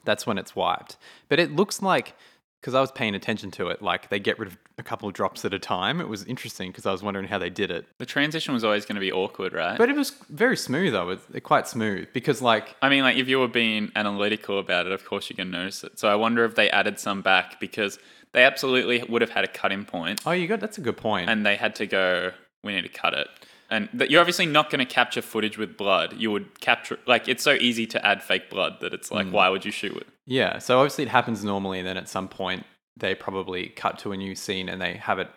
[0.04, 0.96] that's when it's wiped.
[1.28, 2.14] But it looks like
[2.62, 5.14] because I was paying attention to it, like they get rid of a couple of
[5.14, 6.01] drops at a time.
[6.01, 7.87] It was interesting because I was wondering how they did it.
[7.98, 9.77] The transition was always going to be awkward, right?
[9.77, 11.11] But it was very smooth though.
[11.11, 14.92] It's quite smooth because like I mean, like if you were being analytical about it,
[14.92, 15.98] of course you're going to notice it.
[15.98, 17.98] So I wonder if they added some back because
[18.31, 21.29] they absolutely would have had a cutting point, oh, you got that's a good point.
[21.29, 22.31] and they had to go.
[22.63, 23.27] We need to cut it.
[23.73, 26.14] And that you're obviously not going to capture footage with blood.
[26.18, 29.14] You would capture like it's so easy to add fake blood that it's Mm.
[29.14, 30.06] like, why would you shoot it?
[30.27, 32.64] Yeah, so obviously it happens normally, and then at some point
[32.96, 35.31] they probably cut to a new scene and they have it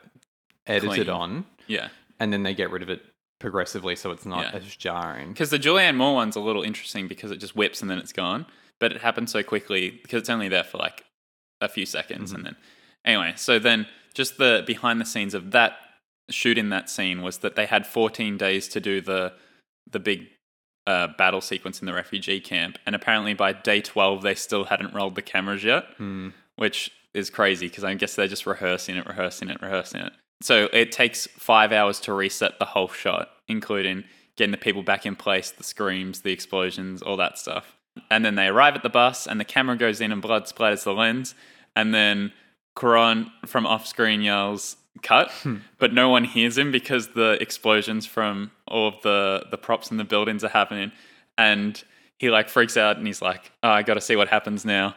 [0.68, 1.10] edited Clean.
[1.10, 1.88] on, Yeah.
[2.20, 3.02] and then they get rid of it
[3.40, 4.60] progressively so it's not Yeah.
[4.60, 5.30] as jarring.
[5.30, 8.14] Because the Julianne Moore one's a little interesting because it just whips and then it's
[8.14, 8.46] gone.
[8.80, 11.06] But it happens so quickly because it's only there for like
[11.62, 12.56] a few seconds and then
[13.06, 15.78] anyway, so then just the behind the scenes of that
[16.30, 19.34] shooting that scene was that they had 14 days to do the
[19.90, 20.28] the big
[20.88, 24.94] uh, battle sequence in the refugee camp, and apparently by day twelve they still hadn't
[24.94, 25.86] rolled the cameras yet,
[26.56, 30.14] which is crazy because I guess they're just rehearsing it, rehearsing it, rehearsing it.
[30.42, 34.04] So it takes five hours to reset the whole shot, including
[34.36, 37.78] getting the people back in place, the screams, the explosions, all that stuff.
[38.12, 40.84] And then they arrive at the bus, and the camera goes in, and blood splatters
[40.84, 41.34] the lens.
[41.76, 42.34] And then
[42.78, 45.58] Cuarón from off screen yells, cut, hmm.
[45.80, 50.00] but no one hears him because the explosions from all of the, the props and
[50.00, 50.92] the buildings are happening.
[51.38, 51.82] And
[52.18, 54.96] he like freaks out and he's like, oh, I got to see what happens now.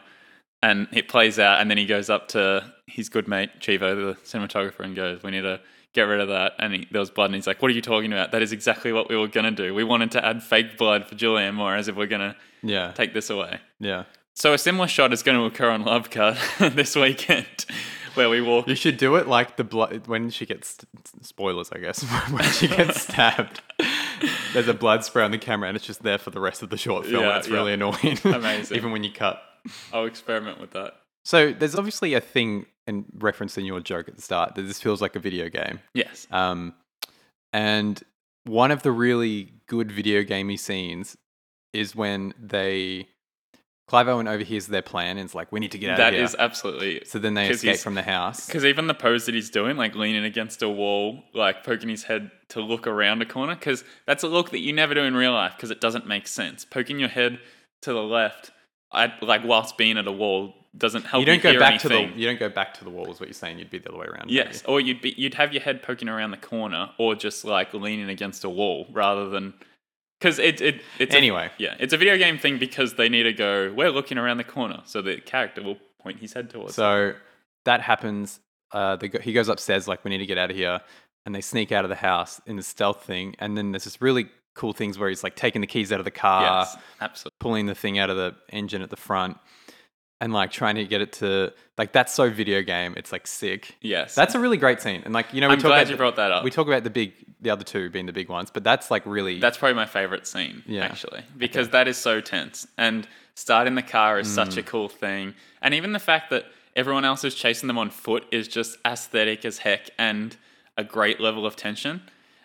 [0.61, 4.17] And it plays out, and then he goes up to his good mate Chivo, the
[4.25, 5.61] cinematographer, and goes, "We need to
[5.93, 7.81] get rid of that." And he, there was blood, and he's like, "What are you
[7.81, 8.33] talking about?
[8.33, 9.73] That is exactly what we were gonna do.
[9.73, 12.91] We wanted to add fake blood for Julianne Moore, as if we're gonna Yeah.
[12.91, 14.03] take this away." Yeah.
[14.33, 17.65] So a similar shot is going to occur on Love Cut this weekend,
[18.19, 18.67] where we walk.
[18.67, 20.77] You should do it like the blood when she gets
[21.21, 22.03] spoilers, I guess.
[22.29, 23.61] when she gets stabbed,
[24.53, 26.69] there's a blood spray on the camera, and it's just there for the rest of
[26.69, 27.23] the short film.
[27.23, 27.55] Yeah, and it's yeah.
[27.55, 28.19] really annoying.
[28.25, 28.75] Amazing.
[28.75, 29.41] even when you cut.
[29.93, 30.97] I'll experiment with that.
[31.23, 34.81] So there's obviously a thing in reference in your joke at the start that this
[34.81, 35.79] feels like a video game.
[35.93, 36.27] Yes.
[36.29, 36.73] Um,
[37.53, 38.01] and
[38.43, 41.17] one of the really good video gamey scenes
[41.71, 43.07] is when they
[43.89, 46.13] Clive Owen overhears their plan and is like, "We need to get out That of
[46.15, 47.01] here." is absolutely.
[47.05, 48.45] so then they 'cause escape he's- from the house.
[48.45, 52.03] Because even the pose that he's doing, like leaning against a wall, like poking his
[52.03, 55.15] head to look around a corner, because that's a look that you never do in
[55.15, 56.65] real life because it doesn't make sense.
[56.65, 57.39] Poking your head
[57.81, 58.51] to the left,
[58.91, 61.87] I, like whilst being at a wall, doesn't help You don't go hear back to
[61.91, 62.13] anything.
[62.13, 63.11] the you don't go back to the wall.
[63.11, 63.57] Is what you're saying?
[63.57, 64.29] You'd be the other way around.
[64.29, 67.73] Yes, or you'd be you'd have your head poking around the corner, or just like
[67.73, 69.55] leaning against a wall, rather than
[70.19, 71.49] because it it it's a- Anyway.
[71.57, 73.71] yeah, it's a video game thing because they need to go.
[73.75, 76.75] We're looking around the corner, so the character will point his head towards.
[76.75, 77.13] So
[77.65, 78.39] that happens.
[78.71, 80.79] Uh, they go, he goes upstairs like, "We need to get out of here,"
[81.25, 83.35] and they sneak out of the house in the stealth thing.
[83.39, 86.05] And then there's this really cool things where he's like taking the keys out of
[86.05, 87.35] the car, yes, absolutely.
[87.39, 89.37] pulling the thing out of the engine at the front,
[90.21, 92.93] and like trying to get it to like that's so video game.
[92.97, 93.75] It's like sick.
[93.81, 95.01] Yes, That's a really great scene.
[95.05, 96.43] And like you know, we I'm talk glad about you the- brought that up.
[96.43, 99.05] We talk about the big, the other two being the big ones, but that's like
[99.05, 100.85] really That's probably my favorite scene, Yeah.
[100.85, 102.67] actually, because that is so tense.
[102.77, 104.57] And starting the car is such Mm.
[104.57, 105.35] a cool thing.
[105.61, 106.45] And even the fact that
[106.75, 110.35] everyone else is chasing them on foot is just aesthetic as heck and
[110.77, 112.01] a great level of tension.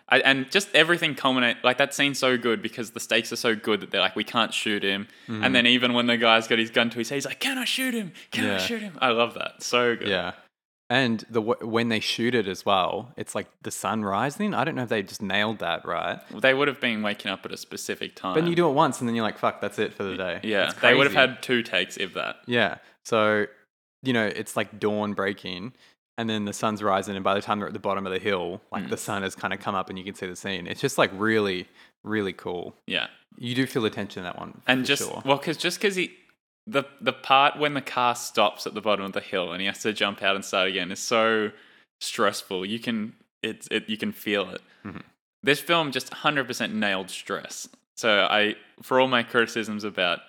[0.09, 3.55] I, and just everything culminate like that scene's so good because the stakes are so
[3.55, 5.09] good that they're like we can't shoot him.
[5.27, 5.53] And mm.
[5.53, 7.65] then even when the guy's got his gun to his head he's like can I
[7.65, 8.13] shoot him?
[8.31, 8.99] Can I shoot him?
[9.01, 9.63] I love that.
[9.63, 10.09] So good.
[10.09, 10.33] Yeah.
[10.91, 14.53] And the w- when they shoot it as well, it's like the sun rising.
[14.53, 16.21] I don't know if they just nailed that right.
[16.31, 19.01] they would have been waking up at a specific time But you do it once
[19.01, 20.41] and then you're like, fuck, that's it for the day.
[20.43, 20.73] yeah.
[20.83, 22.37] They would have had two takes if that.
[22.47, 22.77] Yeah.
[23.03, 23.47] So,
[24.03, 25.73] you know, it's like dawn breaking
[26.17, 27.15] and then the sun's rising.
[27.17, 28.91] And by the time they're at the bottom of the hill, like Mm.
[28.91, 30.67] the sun has kind of come up and you can see the scene.
[30.67, 31.67] It's just like really,
[32.03, 32.77] really cool.
[32.87, 33.09] yeah
[33.39, 34.61] You do feel the tension in that one.
[34.67, 35.23] and just sure.
[35.25, 36.13] well because just because he
[36.67, 39.67] the the part when the car stops at the bottom of the hill and he
[39.67, 41.51] has to jump out and start again is so
[42.01, 45.03] stressful you can it's it you can feel it Mhm.
[45.43, 50.21] this film just 100% nailed stress so i for all my criticisms about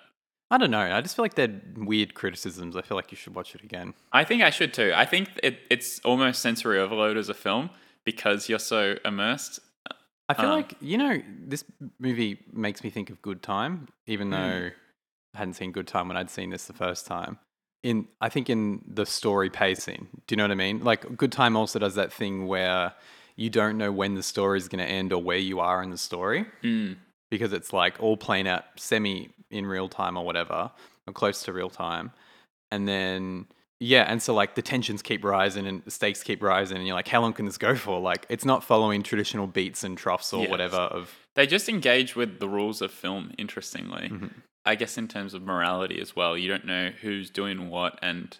[0.50, 0.80] I don't know.
[0.80, 2.76] I just feel like they're weird criticisms.
[2.76, 3.94] I feel like you should watch it again.
[4.12, 7.68] i think i should too i think it, it's almost sensory overload as a film
[8.04, 9.58] because you're so immersed
[10.28, 10.56] I feel Uh.
[10.56, 11.62] like, you know, this
[12.00, 14.32] movie makes me think of Good Time, even Hmm.
[14.32, 14.70] though
[15.34, 17.38] I hadn't seen Good Time when I'd seen this the first time.
[17.84, 20.08] In I think in the story pacing.
[20.26, 20.82] Do you know what I mean?
[20.82, 22.92] Like Good Time also does that thing where
[23.36, 25.90] you don't know when the story is going to end or where you are in
[25.90, 26.96] the story Mm,
[27.30, 30.70] because it's like all playing out semi in real time or whatever,
[31.06, 32.10] or close to real time.
[32.72, 33.46] And then
[33.78, 36.96] yeah, and so like the tensions keep rising and the stakes keep rising, and you're
[36.96, 38.00] like, how long can this go for?
[38.00, 40.50] Like, it's not following traditional beats and troughs or Yes.
[40.50, 44.30] whatever of they just engage with the rules of film interestingly Mhm.
[44.64, 48.38] i guess in terms of morality as well you don't know who's doing what and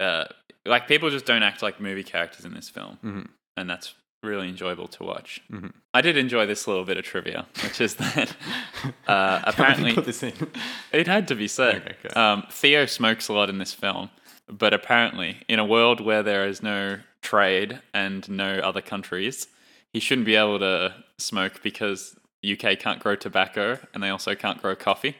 [0.00, 0.26] uh,
[0.66, 3.28] like people just don't act like movie characters in this film Mhm.
[3.56, 3.94] and that's
[4.26, 5.72] really enjoyable to watch Mhm.
[5.94, 8.36] i did enjoy this little bit of trivia which is that
[9.08, 10.32] uh, apparently put this in.
[10.92, 11.76] it had to be said.
[11.76, 12.20] Okay, okay.
[12.20, 14.10] Um, Theo smokes a lot in this film,
[14.48, 19.48] but apparently, in a world where there is no trade and no other countries,
[19.92, 24.60] he shouldn't be able to smoke because UK can't grow tobacco and they also can't
[24.62, 25.16] grow coffee.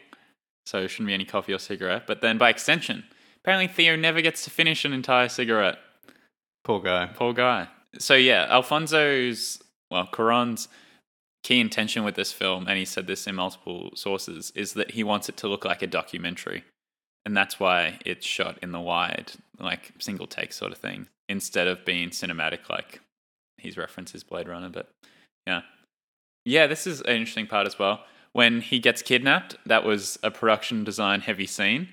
[0.66, 2.06] So there shouldn't be any coffee or cigarette.
[2.06, 3.04] But then, by extension,
[3.42, 5.78] apparently Theo never gets to finish an entire cigarette.
[6.64, 7.06] Poor guy.
[7.14, 7.68] Poor guy.
[7.98, 10.68] So yeah, Alfonso's well, Cuarón's
[11.44, 15.04] key intention with this film, and he said this in multiple sources, is that he
[15.04, 16.64] wants it to look like a documentary.
[17.24, 21.68] And that's why it's shot in the wide, like single take sort of thing, instead
[21.68, 23.00] of being cinematic like
[23.58, 24.68] his references Blade Runner.
[24.68, 24.88] But
[25.46, 25.62] yeah.
[26.44, 28.04] Yeah, this is an interesting part as well.
[28.36, 31.88] when he gets kidnapped, that was a production design heavy scene.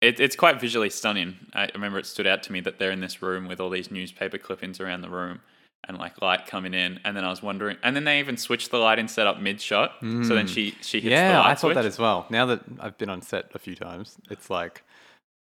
[0.00, 1.36] It, it's quite visually stunning.
[1.52, 3.90] I remember it stood out to me that they're in this room with all these
[3.90, 5.40] newspaper clippings around the room
[5.86, 7.00] and like light coming in.
[7.04, 9.92] And then I was wondering, and then they even switched the lighting setup mid shot.
[10.00, 12.26] So then she she hits the yeah, light I thought that as well.
[12.30, 14.84] Now that I've been on set a few times, it's like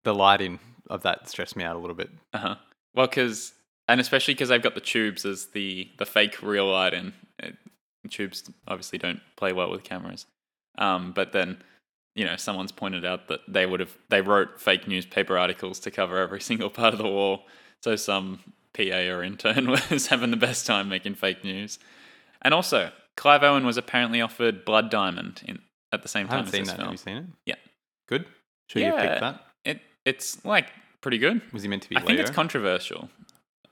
[0.04, 2.10] the lighting of that stressed me out a little bit.
[2.34, 2.56] Uh huh.
[2.94, 3.54] Well, because
[3.88, 7.14] and especially because they've got the tubes as the the fake real light in.
[7.40, 7.56] It,
[8.10, 10.26] tubes obviously don't play well with cameras.
[10.78, 11.64] Um, but then
[12.16, 15.92] you know someone's pointed out that they would have they wrote fake newspaper articles to
[15.92, 17.44] cover every single part of the war.
[17.82, 18.40] So some
[18.74, 21.80] PA or intern was having the best time making fake news.
[22.42, 25.60] And also, Clive Owen was apparently offered Blood Diamond in
[25.92, 26.78] at the same time as seen this that.
[26.78, 26.88] film.
[26.88, 27.26] Have you seen it?
[27.46, 27.56] Yeah.
[28.08, 28.26] Good.
[28.70, 29.02] Should you Yeah.
[29.10, 29.46] picked that?
[29.66, 30.68] It it's like
[31.02, 31.42] pretty good.
[31.54, 32.08] Was he meant to be I Leo?
[32.08, 33.10] think it's controversial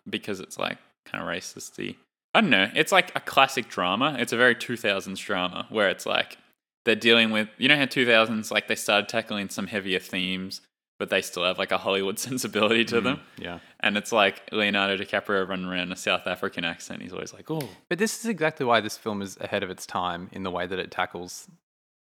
[0.10, 1.96] because it's like kind of racisty.
[2.34, 2.70] I don't know.
[2.76, 4.16] It's like a classic drama.
[4.20, 6.38] It's a very 2000s drama where it's like
[6.86, 10.62] they're dealing with, you know, how 2000s, like they started tackling some heavier themes,
[10.98, 13.22] but they still have like a Hollywood sensibility to them.
[13.38, 13.60] yeah.
[13.80, 17.02] And it's like Leonardo DiCaprio running around a South African accent.
[17.02, 19.86] He's always like, oh, But this is exactly why this film is ahead of its
[19.86, 21.48] time in the way that it tackles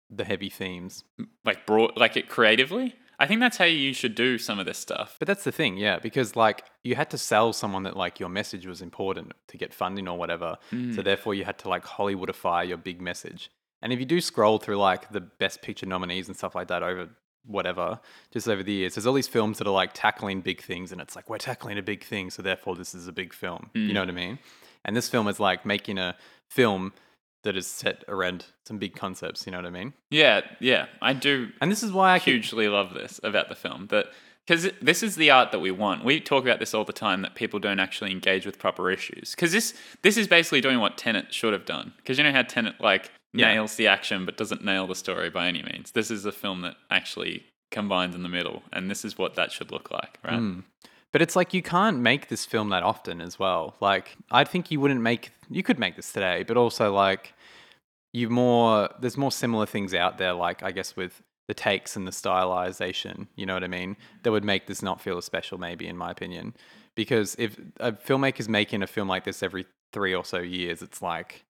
[0.10, 1.04] the heavy themes.
[1.46, 2.96] like broad, like it creatively.
[3.22, 5.18] I think that's how you should do some of this stuff.
[5.20, 8.30] But that's the thing, yeah, because like you had to sell someone that like your
[8.30, 10.58] message was important to get funding or whatever.
[10.72, 10.96] Mm.
[10.96, 13.52] So therefore you had to like Hollywoodify your big message.
[13.82, 16.84] And if you do scroll through like the best picture nominees and stuff like that
[16.84, 17.10] over
[17.46, 18.00] whatever,
[18.32, 21.02] just over the years, there's all these films that are like tackling big things and
[21.02, 23.70] it's like we're tackling a big thing, so therefore this is a big film.
[23.74, 23.94] You mm.
[23.94, 24.40] know what I mean?
[24.86, 26.16] And this film is like making a
[26.50, 26.94] film
[27.44, 29.94] that is set around some big concepts, you know what I mean?
[30.10, 33.56] Yeah, yeah, I do And this is why I could hugely love this about the
[33.56, 34.08] film that
[34.46, 36.04] because this is the art that we want.
[36.04, 39.36] We talk about this all the time that people don't actually engage with proper issues
[39.36, 41.94] because this this is basically doing what Tenet should have done.
[41.98, 43.54] Because you know how Tenet like Yeah.
[43.54, 45.92] nails the action but doesn't nail the story by any means.
[45.92, 49.52] This is a film that actually combines in the middle, and this is what that
[49.52, 50.40] should look like, right?
[50.40, 50.64] Mm.
[51.12, 53.76] But it's like you can't make this film that often as well.
[53.80, 57.34] Like I think you wouldn't make you could make this today, but also like
[58.14, 62.08] you more there's more similar things out there like I guess with the takes and
[62.08, 63.98] the stylization, you know what I mean?
[64.22, 66.56] That would make this not feel as special maybe in my opinion.
[66.96, 71.02] Because if a filmmaker's making a film like this every 3 or so years, it's
[71.02, 71.46] like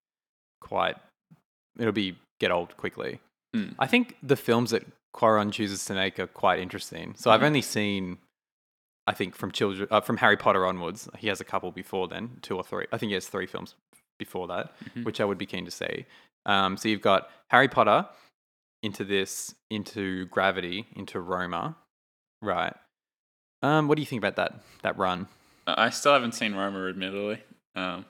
[0.61, 0.95] quite
[1.79, 3.19] it'll be get old quickly.
[3.55, 3.75] Mm.
[3.79, 7.15] I think the films that Cuarón chooses to make are quite interesting.
[7.17, 8.19] So I've only seen
[9.07, 11.09] I think from children uh, from Harry Potter onwards.
[11.17, 12.85] He has a couple before then, two or three.
[12.91, 13.73] I think he has three films
[14.19, 14.73] before that,
[15.03, 16.05] which I would be keen to see.
[16.45, 18.05] Um, so you've got Harry Potter
[18.83, 21.75] into this, into Gravity, into Roma,
[22.41, 22.75] right?
[23.63, 25.27] Um, what do you think about that that run?
[25.65, 27.41] I I still haven't seen Roma, admittedly.
[27.75, 28.05] Um,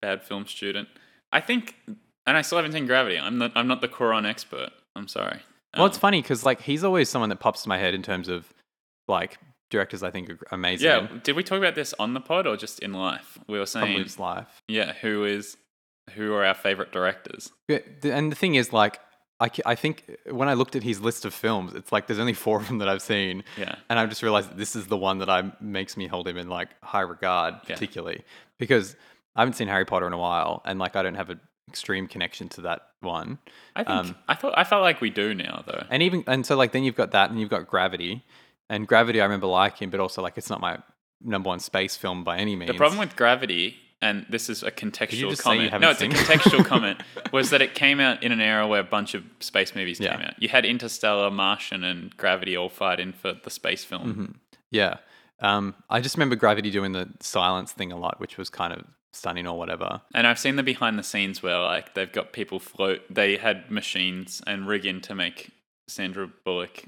[0.00, 0.88] bad film student.
[1.32, 1.74] I think,
[2.26, 3.18] and I still haven't seen Gravity.
[3.18, 3.52] I'm not.
[3.54, 4.70] I'm not the Cuarón expert.
[4.94, 5.40] I'm sorry.
[5.76, 8.02] Well, it's Um, funny because like he's always someone that pops to my head in
[8.02, 8.52] terms of
[9.08, 9.38] like
[9.70, 10.02] directors.
[10.02, 10.86] I think are amazing.
[10.86, 11.06] yeah.
[11.22, 13.38] Did we talk about this on the pod or just in life?
[13.46, 14.62] We were probably saying, just life.
[14.68, 15.56] yeah, who is,
[16.14, 17.50] who are our favorite directors?
[17.68, 19.00] Yeah, and the thing is, like,
[19.38, 22.32] I, I think when I looked at his list of films, it's like there's only
[22.32, 23.74] four of them that I've seen, Yeah.
[23.90, 26.38] and I've just realized that this is the one that I makes me hold him
[26.38, 27.74] in like high regard, Yeah.
[27.74, 28.22] particularly
[28.58, 28.96] because
[29.34, 32.06] I haven't seen Harry Potter in a while, and like I don't have an extreme
[32.06, 33.38] connection to that one.
[33.74, 35.84] I think Um, I thought I felt like we do now though.
[35.90, 38.24] And even and so like then you've got that, and you've got Gravity,
[38.68, 40.78] and Gravity I remember liking, but also like it's not my
[41.22, 42.70] number one space film by any means.
[42.70, 45.80] The problem with Gravity, and this is a contextual comment.
[45.80, 47.00] No, it's a contextual comment.
[47.32, 50.16] Was that it came out in an era where a bunch of space movies Yeah.
[50.16, 50.34] came out.
[50.42, 54.12] You had Interstellar, Martian, and Gravity all fighting for the space film.
[54.12, 54.32] Mm-hmm.
[54.70, 54.96] Yeah.
[55.40, 58.84] Um, I just remember Gravity doing the silence thing a lot, which was kind of
[59.16, 60.00] stunning or whatever.
[60.14, 63.02] And I've seen the behind the scenes where like they've got people float.
[63.10, 65.50] They had machines and rig in to make
[65.88, 66.84] Sandra Bullock.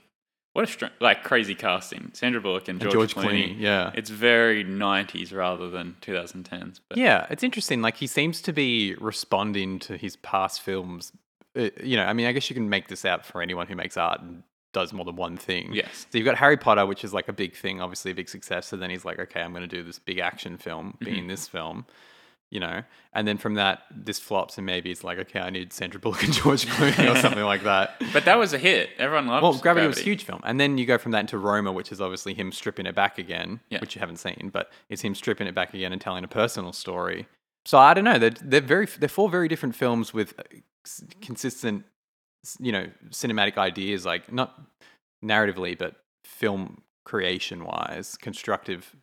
[0.54, 2.10] What a str- like crazy casting.
[2.14, 3.54] Sandra Bullock and And George, George Clooney.
[3.56, 3.92] Clooney, yeah.
[3.94, 6.80] It's very 90s rather than 2010s.
[6.88, 7.80] But Yeah, it's interesting.
[7.82, 11.12] Like he seems to be responding to his past films.
[11.56, 13.76] Uh, you know, I mean, I guess you can make this out for anyone who
[13.76, 14.42] makes art and
[14.74, 15.72] does more than one thing.
[15.72, 16.06] Yes.
[16.10, 18.66] So you've got Harry Potter, which is like a big thing, obviously a big success.
[18.66, 21.28] So then he's like, okay, I'm going to do this big action film, being Mm-hmm.
[21.28, 21.86] this film.
[22.50, 22.82] You know,
[23.12, 26.22] and then from that, this flops, and maybe it's like, okay, I need Sandra Bullock
[26.24, 28.00] and George Clooney or something like that.
[28.14, 28.88] But that was a hit.
[28.98, 31.36] Everyone loved Well, Gravity, was a huge film, and then you go from that into
[31.36, 33.80] Roma, which is obviously him stripping it back again, Yeah.
[33.80, 36.72] which you haven't seen, but it's him stripping it back again and telling a personal
[36.72, 37.26] story.
[37.66, 38.18] So I don't know.
[38.18, 40.44] They're they're very they're four very different films with uh,
[40.86, 41.84] s- consistent,
[42.46, 44.58] s- you know, cinematic ideas, like not
[45.22, 48.96] narratively, but film creation wise, constructive,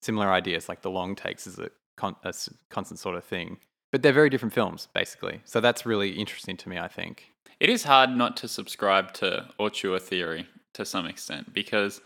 [0.00, 0.66] similar ideas.
[0.66, 1.68] Like the long takes is a,
[2.00, 2.32] con- a
[2.70, 3.58] constant sort of thing,
[3.92, 5.40] but they're very different films, basically.
[5.44, 6.78] So that's really interesting to me.
[6.78, 7.14] I think.
[7.60, 9.28] it is hard not to subscribe to
[9.58, 12.00] auteur theory to some extent because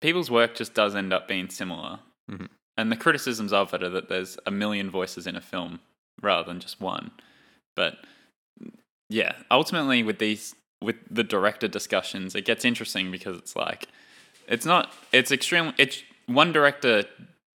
[0.00, 2.00] people's work just does end up being similar.
[2.30, 2.48] Mhm.
[2.76, 5.78] And the criticisms of it are that there's a million voices in a film
[6.20, 7.10] rather than just one.
[7.76, 7.94] But
[9.08, 13.86] yeah, ultimately with these with the director discussions, it gets interesting because it's like
[14.48, 17.04] it's not it's extremely it's one director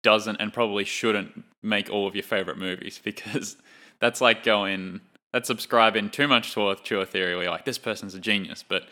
[0.03, 3.57] doesn't and probably shouldn't make all of your favorite movies because
[3.99, 5.01] that's like going
[5.31, 8.83] that's subscribing too much to a theory where you're like this person's a genius, but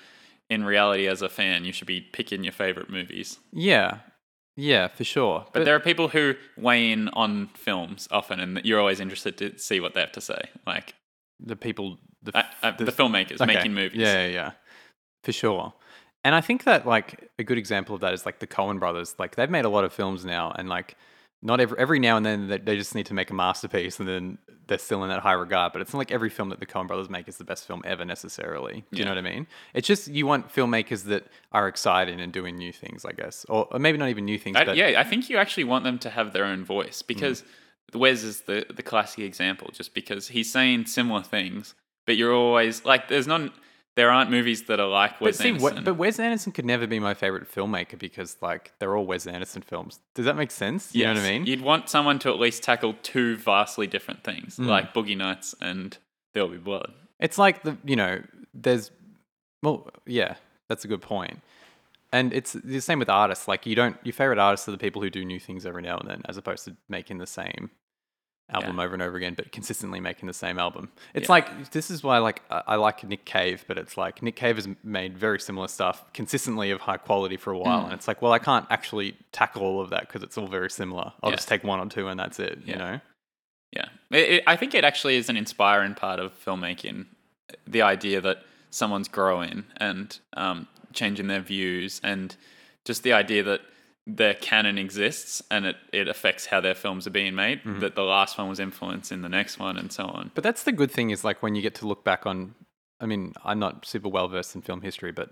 [0.49, 3.37] in reality as a fan you should be picking your favorite movies.
[3.53, 3.99] Yeah,
[4.57, 5.45] yeah, for sure.
[5.53, 9.57] But, there are people who weigh in on films often and you're always interested to
[9.57, 10.41] see what they have to say.
[10.65, 10.95] Like
[11.39, 13.45] the people, the, uh, uh, the, filmmakers okay.
[13.53, 14.01] making movies.
[14.01, 14.51] Yeah, yeah, yeah,
[15.23, 15.73] for sure.
[16.23, 19.15] And I think that like a good example of that is like the Coen brothers.
[19.17, 20.95] Like they've made a lot of films now, and like
[21.41, 24.07] not every every now and then they, they just need to make a masterpiece, and
[24.07, 24.37] then
[24.67, 25.73] they're still in that high regard.
[25.73, 27.81] But it's not like every film that the Coen brothers make is the best film
[27.85, 28.83] ever necessarily.
[28.91, 29.47] Do you know what I mean?
[29.73, 33.67] It's just you want filmmakers that are exciting and doing new things, I guess, or,
[33.71, 34.55] or maybe not even new things.
[34.55, 36.65] I, but yeah, I think you actually want them to have their own Mm.
[36.65, 37.43] voice because
[37.93, 41.75] Wes is the the classic example, just because he's saying similar things,
[42.05, 43.51] but you're always like, there's not,
[43.95, 45.83] there aren't movies that are like But Wes see, Anderson.
[45.83, 49.61] But Wes Anderson could never be my favorite filmmaker because like they're all Wes Anderson
[49.61, 49.99] films.
[50.15, 50.93] Does that make sense?
[50.95, 51.45] You know what I mean?
[51.45, 54.67] You'd want someone to at least tackle two vastly different things, Mm.
[54.67, 55.97] like Boogie Nights and
[56.33, 56.93] There'll Be Blood.
[57.19, 58.21] It's like the you know,
[58.53, 58.91] there's
[59.63, 60.35] well, yeah,
[60.69, 61.41] that's a good point.
[62.13, 63.47] And it's the same with artists.
[63.47, 65.97] Like you don't your favorite artists are the people who do new things every now
[65.97, 67.69] and then, as opposed to making the same
[68.53, 70.91] album over and over again, but consistently making the same album.
[71.13, 71.33] It's Yeah.
[71.33, 74.55] like this is why like I, I like Nick Cave, but it's like Nick Cave
[74.57, 77.85] has made very similar stuff consistently of high quality for a while, Mm.
[77.85, 80.69] and it's like, well, I can't actually tackle all of that because it's all very
[80.69, 81.13] similar.
[81.23, 81.35] I'll Yeah.
[81.37, 82.59] just take one or two, and that's it.
[82.65, 82.99] You know?
[83.71, 87.05] Yeah, it, it, I think it actually is an inspiring part of filmmaking.
[87.65, 92.35] The idea that someone's growing and um, changing their views, and
[92.85, 93.61] just the idea that
[94.07, 97.59] their canon exists and it, it affects how their films are being made.
[97.59, 97.79] Mm-hmm.
[97.79, 100.31] That the last one was influencing the next one, and so on.
[100.33, 102.55] But that's the good thing is like when you get to look back on.
[102.99, 105.31] I mean, I'm not super well versed in film history, but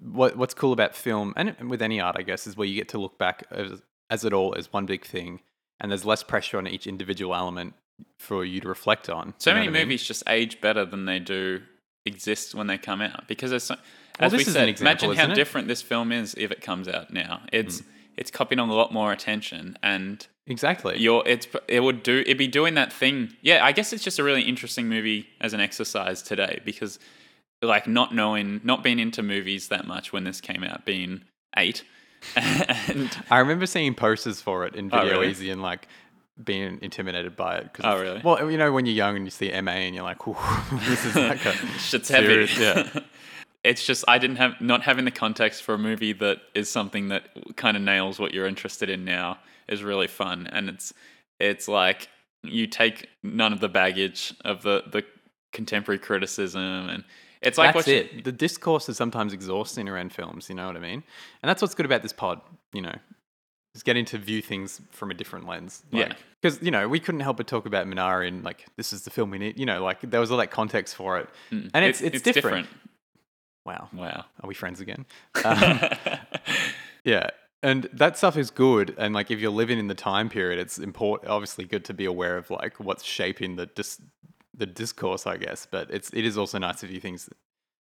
[0.00, 2.90] what what's cool about film and with any art, I guess, is where you get
[2.90, 3.80] to look back as,
[4.10, 5.40] as it all as one big thing,
[5.80, 7.74] and there's less pressure on each individual element
[8.18, 9.34] for you to reflect on.
[9.38, 9.82] So many I mean?
[9.82, 11.62] movies just age better than they do
[12.06, 13.76] exist when they come out because there's so,
[14.20, 16.50] Well, as we this is said, an example, imagine how different this film is if
[16.50, 17.42] it comes out now.
[17.52, 17.84] It's Mm.
[18.16, 20.98] it's copying on a lot more attention and Exactly.
[20.98, 23.34] you're it's it would do it'd be doing that thing.
[23.40, 26.98] Yeah, I guess it's just a really interesting movie as an exercise today because
[27.62, 31.22] like not knowing not being into movies that much when this came out, being
[31.56, 31.82] eight.
[32.36, 35.30] and I remember seeing posters for it in Oh, Video really?
[35.30, 35.88] Easy and like
[36.42, 37.72] being intimidated by it.
[37.72, 38.20] 'cause Oh, really?
[38.24, 40.36] Well, you know, when you're young and you see MA and you're like, "Ooh,
[40.88, 42.48] this is like a shit's heavy.
[42.58, 42.88] yeah.
[43.64, 47.08] It's just I didn't have not having the context for a movie that is something
[47.08, 47.24] that
[47.56, 49.38] kind of nails what you're interested in now
[49.68, 50.92] is really fun, and it's
[51.38, 52.08] it's like
[52.42, 55.04] you take none of the baggage of the the
[55.52, 57.04] contemporary criticism, and
[57.42, 58.24] it's like that's watching- it.
[58.24, 60.48] The discourse is sometimes exhausting around films.
[60.48, 61.02] You know what I mean?
[61.42, 62.40] And that's what's good about this pod.
[62.72, 62.94] You know,
[63.74, 65.82] is getting to view things from a different lens.
[65.90, 66.12] Yeah.
[66.40, 69.10] Because you know we couldn't help but talk about Minari and like this is the
[69.10, 69.58] film we need.
[69.58, 71.70] You know, like there was all that context for it, Mm.
[71.74, 72.66] and it's It- it's, different.
[73.70, 74.24] Wow, Wow.
[74.42, 75.06] are we friends again?
[75.44, 75.80] Um,
[77.04, 77.30] yeah.
[77.62, 80.78] And that stuff is good, and like if you're living in the time period, it's
[80.78, 81.30] important.
[81.30, 84.00] Obviously, good to be aware of like what's shaping the dis-
[84.56, 85.66] the discourse, I guess.
[85.70, 87.28] But it's it is also nice to view things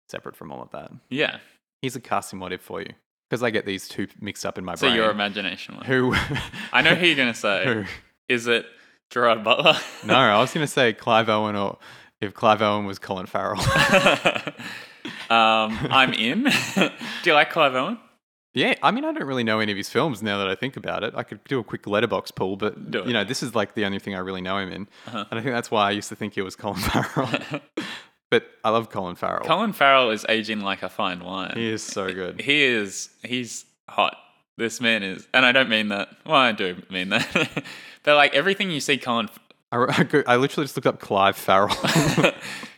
[0.10, 0.92] separate from all of that.
[1.10, 1.38] yeah.
[1.82, 2.90] Here's a casting what if for you,
[3.30, 4.92] because I get these two mixed up in my brain.
[4.92, 5.86] So your imagination one.
[5.86, 6.14] who?
[6.74, 7.64] I know who you're gonna say.
[7.66, 7.86] who?
[8.28, 8.66] Is it
[9.10, 9.76] Gerard Butler?
[10.06, 11.78] No, I was gonna say Clive Owen, or
[12.20, 13.62] if Clive Owen was Colin Farrell.
[15.30, 16.44] um, I'm in.
[16.76, 16.90] Do
[17.26, 18.00] you like Clive Owen?
[18.54, 20.76] Yeah, I mean, I don't really know any of his films now that I think
[20.76, 21.14] about it.
[21.16, 24.00] I could do a quick Letterboxd pull, but you know, this is like the only
[24.00, 25.26] thing I really know him in, Uh-huh.
[25.30, 27.30] and I think that's why I used to think he was Colin Farrell.
[28.32, 29.46] but I love Colin Farrell.
[29.46, 31.54] Colin Farrell is aging like a fine wine.
[31.56, 32.42] he is so good.
[32.42, 33.10] He is.
[33.24, 34.18] He's hot.
[34.58, 36.10] This man is, and I don't mean that.
[36.26, 37.64] Well, I do mean that.
[38.04, 39.30] but like everything you see, Colin
[39.72, 39.78] I,
[40.28, 41.76] I, literally just looked up Clive Farrell.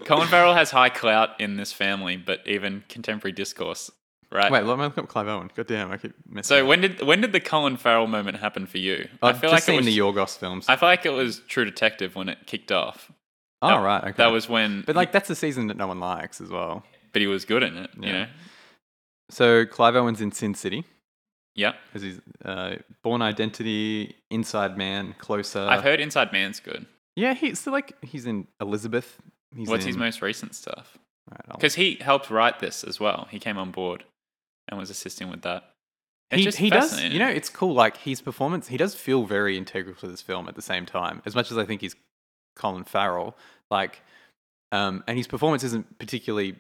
[0.06, 3.90] Colin Farrell has high clout in this family, but even contemporary discourse,
[4.32, 4.52] right?
[4.52, 5.50] Wait, let me look up Clive Owen.
[5.56, 6.48] God damn, I keep messing.
[6.48, 6.68] so up.
[6.68, 9.08] when did when did the Colin Farrell moment happen for you?
[9.22, 9.86] I've I feel just like seen it was.
[9.86, 10.66] the Yorgos films.
[10.68, 13.12] I feel like it was True Detective when it kicked off.
[13.62, 14.14] oh that- right, okay.
[14.18, 16.84] That was when, but like that's the season that no one likes as well.
[17.14, 17.90] but he was good in it.
[17.96, 18.12] You Yeah.
[18.24, 18.28] know.
[19.30, 20.84] So Clive Owen's in Sin City.
[21.56, 25.60] Yeah, because he's uh, Bourne Identity, Inside Man, Closer.
[25.70, 26.86] I've heard Inside Man's good.
[27.16, 29.18] Yeah, he's like he's in Elizabeth.
[29.56, 30.98] He's What's in, his most recent stuff?
[31.30, 33.28] right, because he helped write this as well.
[33.30, 34.06] He came on board
[34.70, 35.64] and was assisting with that.
[36.32, 37.04] It's he, just he does.
[37.04, 37.74] You know, it's cool.
[37.74, 41.22] Like his performance, he does feel very integral to this film at the same time.
[41.26, 41.98] As much as I think he's
[42.56, 43.36] Colin Farrell,
[43.70, 44.02] like,
[44.72, 46.56] um, and his performance isn't particularly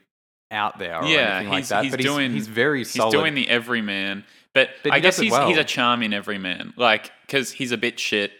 [0.51, 1.83] out there or Yeah, anything like he's- that.
[1.85, 5.25] he's but doing- he's, he's very he's doing the everyman, but, But I guess he's
[5.25, 5.57] he's well.
[5.59, 8.31] a charming everyman, like because he's a bit shit,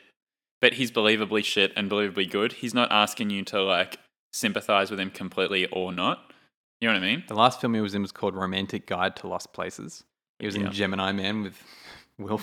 [0.61, 2.53] but he's believably shit and believably good.
[2.53, 3.97] He's not asking you to like
[4.33, 6.31] sympathize with him completely or not.
[6.79, 7.23] You know what I mean?
[7.27, 10.03] the last film he was in was called Romantic Guide to Lost Places.
[10.39, 10.65] He was Yeah.
[10.65, 11.61] in Gemini Man with
[12.17, 12.41] Will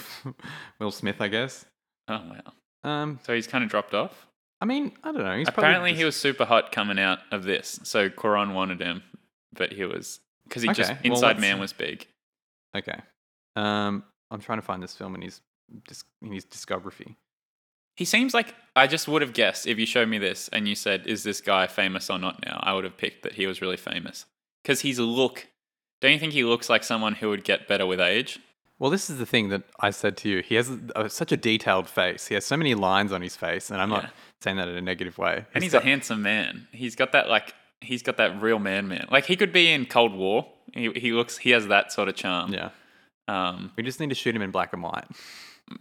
[0.78, 1.64] Will Smith, I guess.
[2.08, 2.22] Oh
[2.84, 2.88] wow!
[2.90, 4.26] Um, So he's kind of dropped off.
[4.60, 5.36] I mean, I don't know.
[5.36, 7.78] He's Apparently, he was super hot coming out of this.
[7.84, 9.02] So Cuarón wanted him,
[9.52, 12.06] but he was because he just Okay, well, Inside let's- Man was big.
[12.76, 13.00] okay.
[13.58, 15.40] Um, I'm trying to find this film in his
[16.22, 17.16] in his discography.
[17.96, 20.74] He seems like I just would have guessed if you showed me this and you
[20.74, 23.60] said, "Is this guy famous or not?" Now I would have picked that he was
[23.60, 24.24] really famous
[24.62, 25.48] because he's a look.
[26.00, 28.38] Don't you think he looks like someone who would get better with age?
[28.78, 30.40] Well, this is the thing that I said to you.
[30.42, 32.28] He has a, such a detailed face.
[32.28, 34.80] He has so many lines on his face, and I'm not saying that in a
[34.80, 35.44] negative way.
[35.52, 36.68] And he's got- a handsome man.
[36.70, 39.08] He's got that like he's got that real man man.
[39.10, 40.46] Like he could be in Cold War.
[40.72, 42.52] He he looks he has that sort of charm.
[42.54, 42.70] yeah.
[43.28, 45.04] Um, We just need to shoot him in black and white.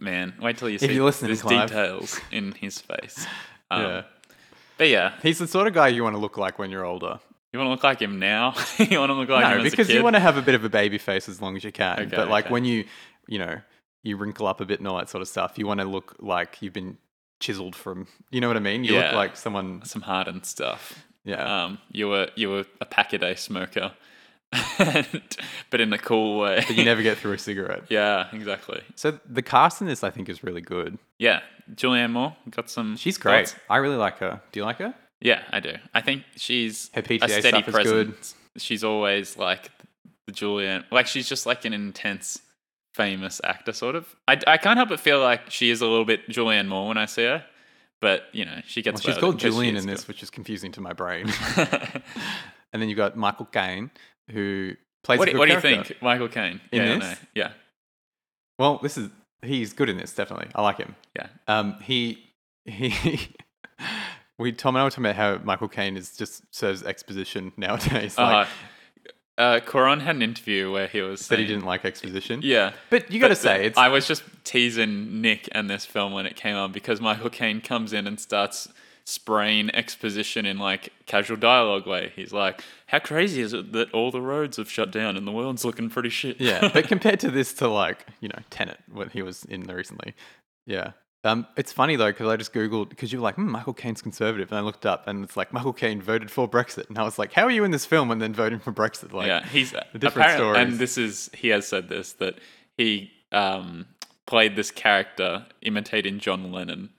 [0.00, 1.68] man, wait till you see you're listening, there's Clive.
[1.68, 3.26] details in his face.
[3.70, 4.02] Um, yeah.
[4.78, 7.18] But yeah, He's the sort of guy you want to look like when you're older.
[7.52, 8.54] you want to look like him now.
[8.78, 9.98] you want to look like him no, as because a kid.
[9.98, 12.00] you want to have a bit of a baby face as long as you can.
[12.00, 12.52] Okay, but like okay.
[12.54, 12.84] when you,
[13.26, 13.60] you know,
[14.02, 16.16] you wrinkle up a bit and all that sort of stuff, you want to look
[16.20, 16.96] like you've been
[17.40, 18.06] chiseled from.
[18.30, 18.84] You know what I mean?
[18.84, 19.08] You Yeah.
[19.08, 19.84] look like someone.
[19.84, 21.04] some hardened stuff.
[21.24, 21.64] Yeah.
[21.64, 23.92] Um, you were you were a pack a day smoker,
[25.70, 26.64] but in a cool way.
[26.66, 27.84] but you never get through a cigarette.
[27.88, 28.82] yeah, exactly.
[28.94, 30.98] So the cast in this, I think, is really good.
[31.18, 31.40] Yeah,
[31.74, 32.96] Julianne Moore got some.
[32.96, 33.48] She's great.
[33.48, 33.60] thoughts?
[33.68, 34.40] I really like her.
[34.52, 34.94] Do you like her?
[35.20, 35.74] Yeah, I do.
[35.94, 38.06] I think she's Her a PTA steady stuff is good.
[38.08, 38.34] presence.
[38.56, 39.70] She's always like
[40.26, 42.40] the Julianne, like she's just like an intense,
[42.94, 44.14] famous actor, sort of.
[44.28, 46.98] I, I can't help but feel like she is a little bit Julianne Moore when
[46.98, 47.44] I see her,
[48.00, 49.02] but you know she Well, gets.
[49.02, 50.80] she's away called with it 'cause she Julian is in this, which is confusing to
[50.80, 51.32] my brain.
[51.56, 53.90] and then you've got Michael Caine,
[54.30, 54.72] who
[55.02, 56.60] plays what do, good what do you think, Michael Caine?
[56.72, 57.18] In yeah, this?
[57.34, 57.50] yeah,
[58.58, 59.10] Well, this is
[59.42, 60.14] he's good in this.
[60.14, 60.94] Definitely, I like him.
[61.16, 61.28] yeah.
[61.46, 62.24] Um, he
[62.64, 62.94] he.
[64.40, 68.16] We Tom and I were talking about how Michael Caine is just serves exposition nowadays.
[68.16, 72.40] Like uh, uh, Cuarón had an interview where he was that he didn't like exposition.
[72.42, 76.12] Yeah, but you got to say it's I was just teasing Nick and this film
[76.12, 78.68] when it came on because Michael Caine comes in and starts
[79.08, 82.12] spraying exposition in like casual dialogue way.
[82.14, 85.32] He's like, "How crazy is it that all the roads have shut down and the
[85.32, 86.68] world's looking pretty shit?" yeah.
[86.72, 90.14] But compared to this, to like you know Tenet, what he was in there recently,
[90.66, 90.92] yeah.
[91.24, 94.02] Um, it's funny though because I just googled because you were like hmm, Michael Caine's
[94.02, 97.02] conservative, and I looked up and it's like Michael Caine voted for Brexit, and I
[97.02, 99.12] was like, how are you in this film and then voting for Brexit?
[99.12, 100.58] Like, yeah, he's different story.
[100.58, 102.38] and this is he has said this that
[102.76, 103.86] he um,
[104.26, 106.90] played this character imitating John Lennon,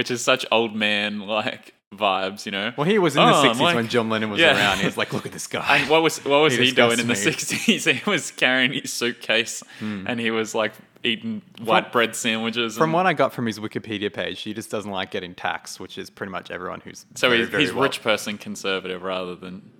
[0.00, 2.72] which is such old man like vibes, you know.
[2.74, 4.56] Well, he was in the Oh, 60s like- when John Lennon was Yeah.
[4.56, 4.78] around.
[4.78, 5.76] He was like, look at this guy.
[5.76, 7.84] And what was what was He he, doing in the sixties?
[7.98, 10.72] He was carrying his suitcase and he was like
[11.04, 12.78] eating white bread sandwiches.
[12.78, 15.98] From what I got from his Wikipedia page, he just doesn't like getting taxed, which
[15.98, 19.34] is pretty much everyone who's so very, he's, very he's well- rich person conservative rather
[19.34, 19.70] than.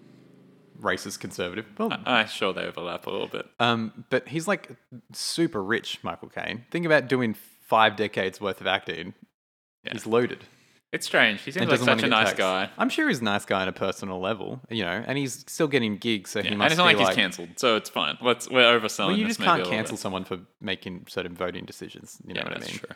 [0.81, 1.67] racist conservative.
[1.79, 3.47] Well, I'm sure they overlap a little bit.
[3.61, 4.71] um, but he's like
[5.13, 6.65] super rich, Michael Caine.
[6.71, 7.35] Think about doing
[7.69, 9.15] five decades worth of acting.
[9.85, 9.93] Yeah.
[9.93, 10.45] He's loaded.
[10.93, 11.41] It's strange.
[11.43, 12.39] He seems like such a nice taxed.
[12.39, 12.69] guy.
[12.77, 15.69] I'm sure he's a nice guy on a personal level, you know, and he's still
[15.69, 16.49] getting gigs, so Yeah.
[16.49, 18.19] he And it's not be like he's cancelled, so it's fine.
[18.21, 22.19] Let's we're overselling Well, you just can't cancel someone for making certain voting decisions.
[22.27, 22.79] You know yeah, what I that's mean?
[22.81, 22.89] true.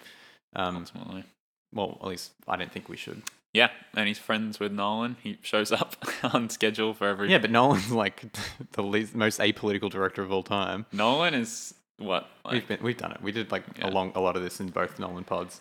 [0.56, 1.24] Um, Ultimately.
[1.72, 3.22] well, at least I don't think we should.
[3.52, 5.16] Yeah, and he's friends with Nolan.
[5.22, 7.30] He shows up on schedule for every.
[7.30, 8.24] Yeah, but Nolan's like
[8.72, 10.86] the least, most apolitical director of all time.
[10.90, 12.28] Nolan is what?
[12.44, 13.22] Like, We've been, we've done it.
[13.22, 13.86] We did like Yeah.
[13.86, 15.60] a long a lot of this in both Nolan pods.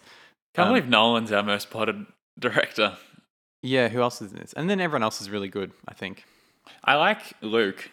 [0.53, 2.05] Can't um, believe Nolan's our most potted
[2.39, 2.97] director.
[3.61, 4.53] Yeah, who else is in this?
[4.53, 5.71] And then everyone else is really good.
[5.87, 6.25] I think.
[6.83, 7.89] I like Luke.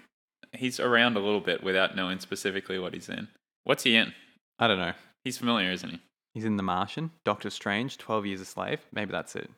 [0.52, 3.28] He's around a little bit without knowing specifically what he's in.
[3.64, 4.12] What's he in?
[4.58, 4.92] I don't know.
[5.24, 6.00] He's familiar, isn't he?
[6.34, 8.80] He's in The Martian, Doctor Strange, Twelve Years a Slave.
[8.92, 9.48] Maybe that's it.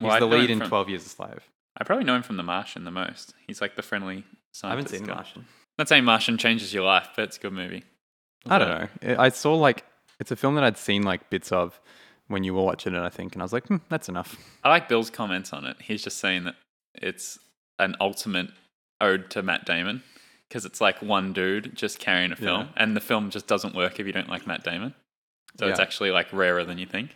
[0.00, 1.48] He's Well, the lead in from- Twelve Years a Slave.
[1.80, 3.34] I probably know him from The Martian the most.
[3.46, 4.64] He's like the friendly scientist.
[4.64, 5.14] I haven't seen guy.
[5.14, 5.44] Martian.
[5.78, 7.84] Not saying Martian changes your life, but it's a good movie.
[8.46, 8.68] I don't
[9.04, 9.16] know.
[9.18, 9.84] I saw like
[10.20, 11.80] it's a film that I'd seen like bits of
[12.26, 14.36] when you were watching it, I think, and I was like, hmm, that's enough.
[14.64, 15.76] I like Bill's comments on it.
[15.80, 16.56] He's just saying that
[16.92, 17.38] it's
[17.78, 18.48] an ultimate
[19.00, 20.02] ode to Matt Damon
[20.48, 22.82] because it's like one dude just carrying a film, yeah.
[22.82, 24.92] and the film just doesn't work if you don't like Matt Damon.
[25.56, 25.70] So yeah.
[25.70, 27.14] it's actually like rarer than you think.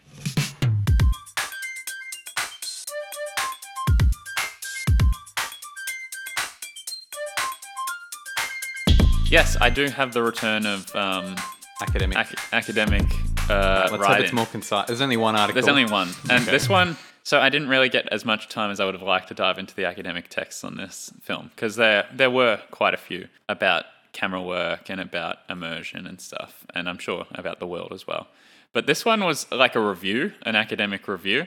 [9.28, 11.34] Yes, I do have the return of um,
[11.82, 12.18] Academic.
[12.18, 13.04] ac- academic
[13.50, 14.86] uh, Let's hope it's more concise.
[14.86, 15.54] There's only one article.
[15.60, 16.50] There's only one, and Okay.
[16.50, 16.96] this one.
[17.24, 19.58] So I didn't really get as much time as I would have liked to dive
[19.58, 23.84] into the academic texts on this film because there there were quite a few about
[24.12, 28.26] camera work and about immersion and stuff, and I'm sure about the world as well.
[28.72, 31.46] But this one was like a review, an academic review,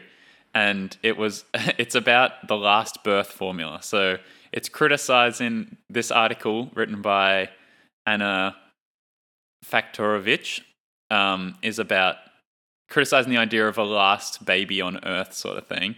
[0.54, 1.44] and it was
[1.78, 3.80] it's about the last birth formula.
[3.82, 4.18] So
[4.54, 7.50] it's criticizing this article written by
[8.06, 8.56] Anna
[9.72, 10.62] Faktorovich
[11.10, 12.18] um, is about
[12.90, 15.96] criticizing the idea of a last baby on Earth sort of thing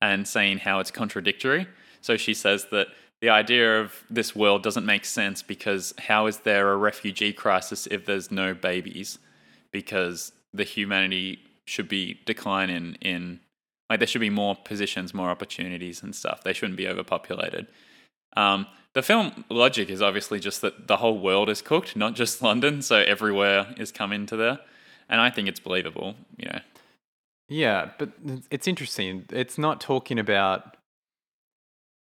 [0.00, 1.66] and saying how it's contradictory.
[2.00, 2.88] So she says that
[3.20, 7.86] the idea of this world doesn't make sense because how is there a refugee crisis
[7.90, 9.18] if there's no babies?
[9.72, 13.40] Because the humanity should be declining in
[13.88, 16.44] like there should be more positions, more opportunities and stuff.
[16.44, 17.66] They shouldn't be overpopulated.
[18.36, 22.42] Um, the film logic is obviously just that the whole world is cooked, not just
[22.48, 24.58] London, so everywhere is come into there.
[25.08, 26.60] And I think it's believable, you know.
[27.48, 28.10] Yeah, but
[28.50, 29.26] it's interesting.
[29.30, 30.76] It's not talking about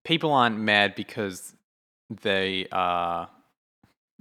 [0.04, 1.54] people aren't mad because
[2.08, 3.28] they are.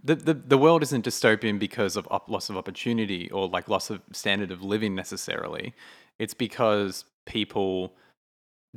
[0.01, 3.89] The, the, the world isn't dystopian because of op- loss of opportunity or like loss
[3.89, 5.73] of standard of living necessarily.
[6.19, 7.93] It's because people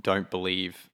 [0.01, 0.91] don't believe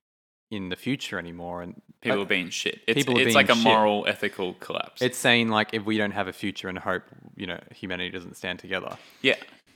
[0.51, 2.79] in the future anymore, and People are being shit.
[2.87, 3.63] It's, people are it's like a shit.
[3.63, 5.01] moral, ethical collapse.
[5.01, 7.03] it's saying like if we don't have a future and hope,
[7.35, 8.97] you know, humanity doesn't stand together.
[9.21, 9.35] Yeah.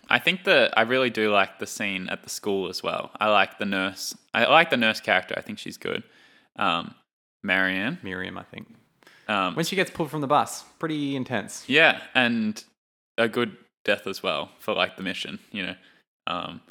[0.09, 3.11] I think that I really do like the scene at the school as well.
[3.19, 4.15] I like the nurse.
[4.34, 5.34] I like the nurse character.
[5.38, 6.03] I think she's good.
[6.55, 6.95] Um,
[7.43, 7.99] Marianne.
[8.03, 8.74] Miriam, I think,
[9.28, 11.65] Um, when she gets pulled from the bus, pretty intense.
[11.67, 12.63] yeah, and
[13.17, 15.76] a good death as well for like the mission, you know.
[16.28, 16.61] Um,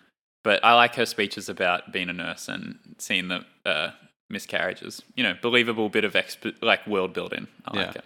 [0.45, 3.90] but I like her speeches about being a nurse and seeing the uh,
[4.30, 5.03] miscarriages.
[5.14, 7.47] You know, believable bit of exp- like world building.
[7.66, 8.05] I like it.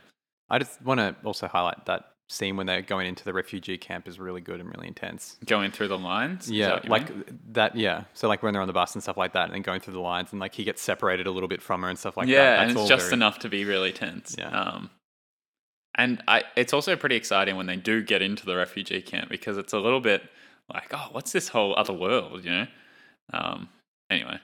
[0.48, 4.08] I just want to also highlight that scene when they're going into the refugee camp
[4.08, 5.36] is really good and really intense.
[5.46, 6.44] Going through the lines.
[6.44, 7.40] is that Yeah, like mean?
[7.52, 7.76] that.
[7.76, 9.80] Yeah, so like when they're on the bus and stuff like that, and then going
[9.80, 12.16] through the lines, and like he gets separated a little bit from her and stuff
[12.16, 12.56] like yeah, that.
[12.58, 14.34] That's and it's just very- enough to be really tense.
[14.38, 14.48] Yeah.
[14.48, 14.90] Um,
[15.98, 19.56] and I, it's also pretty exciting when they do get into the refugee camp because
[19.56, 20.22] it's a little bit
[20.72, 22.66] like, oh, what's this whole other world, you know?
[23.32, 23.68] Um,
[24.10, 24.38] anyway,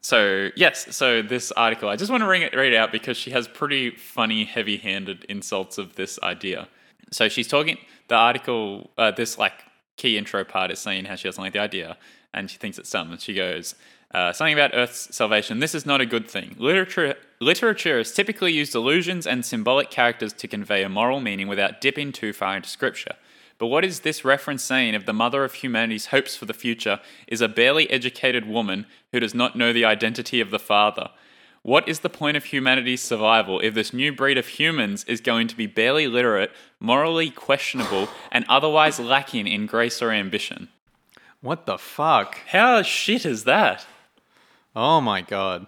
[0.00, 3.16] so yes, so this article, I just want to read it, read it out because
[3.16, 6.68] she has pretty funny, heavy-handed insults of this idea.
[7.12, 7.78] So she's talking.
[8.08, 9.64] The article, uh, this like
[9.96, 11.96] key intro part is saying how she doesn't like the idea
[12.32, 13.10] and she thinks it's dumb.
[13.10, 13.74] And she goes,
[14.14, 15.58] uh, something about Earth's salvation.
[15.58, 16.54] This is not a good thing.
[16.58, 21.80] Literature, literature has typically used illusions and symbolic characters to convey a moral meaning without
[21.80, 23.14] dipping too far into scripture.
[23.58, 27.00] But what is this reference saying if the mother of humanity's hopes for the future
[27.26, 31.10] is a barely educated woman who does not know the identity of the father?
[31.62, 35.48] What is the point of humanity's survival if this new breed of humans is going
[35.48, 40.68] to be barely literate, morally questionable, and otherwise lacking in grace or ambition?
[41.40, 42.38] What the fuck?
[42.48, 43.84] How shit is that?
[44.76, 45.66] Oh my god.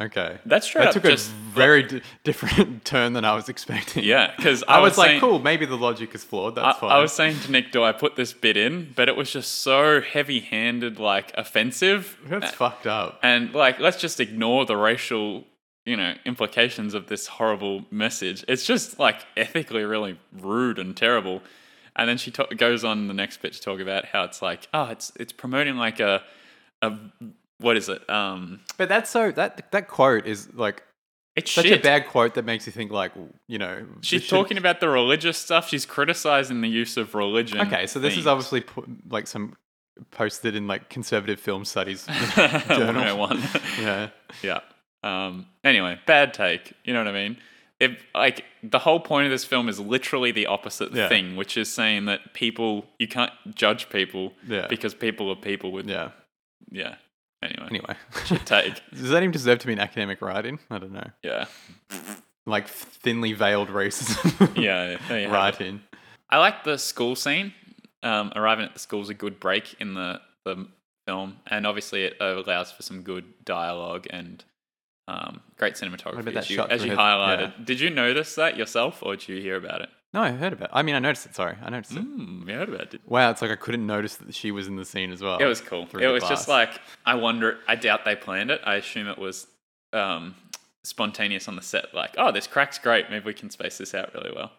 [0.00, 4.02] Okay, That's straight that took just- a very di- different turn than I was expecting.
[4.04, 5.38] Yeah, because I, was, like, saying- cool.
[5.40, 6.58] Maybe the logic is flawed.
[6.58, 6.90] I, That's fine.
[6.90, 8.92] I was saying to Nick, do I put this bit in?
[8.96, 12.16] But it was just so heavy-handed, like offensive.
[12.24, 13.20] That's fucked up.
[13.22, 15.44] and like let's just ignore the racial
[15.84, 21.40] you know implications of this horrible message it's just like ethically really rude and terrible
[21.96, 24.68] and then she ta- goes on the next bit to talk about how it's like
[24.74, 26.22] oh it's it's promoting like a
[26.82, 26.92] a
[27.60, 30.82] what is it um But that's so that that quote is like
[31.36, 31.78] it's such shit.
[31.78, 33.12] a bad quote that makes you think like
[33.46, 37.60] you know she's should- talking about the religious stuff she's criticizing the use of religion
[37.60, 39.56] Okay, so this is obviously put, like some
[40.10, 42.06] posted in like conservative film studies
[42.36, 43.18] journal.
[43.18, 43.42] 101.
[43.80, 44.08] yeah.
[44.42, 44.60] Yeah.
[45.02, 46.72] Um, anyway, bad take.
[46.84, 47.36] You know what I mean?
[47.78, 51.08] If like the whole point of this film is literally the opposite Yeah.
[51.08, 54.66] thing, which is saying that people you can't judge people Yeah.
[54.68, 56.10] because people are people with Yeah.
[56.70, 56.96] yeah.
[57.42, 57.94] Anyway, Anyway,
[58.26, 58.80] shit take.
[58.92, 60.58] does that even deserve to be an academic writing?
[60.70, 61.08] I don't know.
[61.22, 61.46] Yeah,
[62.46, 64.56] Like thinly veiled racism.
[64.62, 64.96] yeah.
[65.08, 65.34] there you have it.
[65.34, 65.82] writing.
[66.28, 67.54] I like the school scene.
[68.02, 70.66] Um, arriving at the school is a good break in the the
[71.06, 74.42] film, and obviously it allows for some good dialogue and
[75.08, 76.20] um, great cinematography.
[76.20, 77.64] about that as you, shot as through you her- highlighted.
[77.66, 79.88] Did you notice that yourself, or did you hear about it?
[80.12, 80.70] No, I heard about.
[80.70, 80.74] It.
[80.74, 81.34] I mean, I noticed it.
[81.34, 81.98] Sorry, I noticed it.
[81.98, 83.00] Mm, you heard about it.
[83.06, 85.38] Wow, it's like I couldn't notice that she was in the scene as well.
[85.38, 85.86] It was cool.
[86.00, 87.58] It was just like I wonder.
[87.68, 88.60] I doubt they planned it.
[88.64, 89.46] I assume it was
[89.92, 90.34] um,
[90.82, 91.94] spontaneous on the set.
[91.94, 93.08] Like, oh, this crack's great.
[93.10, 94.50] Maybe we can space this out really well.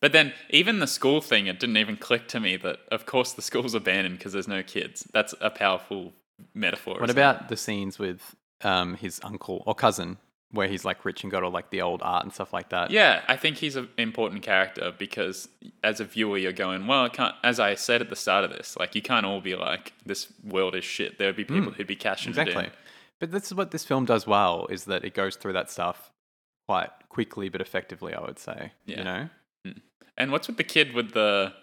[0.00, 3.32] But then even the school thing, it didn't even click to me that of course
[3.32, 5.08] the school's abandoned because there's no kids.
[5.12, 6.12] That's a powerful
[6.54, 6.94] metaphor.
[6.94, 7.20] What isn't it?
[7.20, 10.18] about the scenes with um, his uncle or cousin
[10.52, 12.90] where he's like rich and got all like the old art and stuff like that.
[12.90, 15.48] Yeah, I think he's an important character because
[15.82, 18.50] as a viewer, you're going, well, it can't, as I said at the start of
[18.50, 21.18] this, like you can't all be like, this world is shit.
[21.18, 22.40] There would be people who'd be cashing it Hmm.
[22.42, 22.64] exactly.
[22.66, 22.70] in.
[23.18, 26.10] But this is what this film does well is that it goes through that stuff
[26.68, 28.12] quite quickly but effectively.
[28.14, 28.72] I would say.
[28.84, 28.98] Yeah.
[28.98, 29.28] You know.
[30.18, 31.54] And what's with the kid with the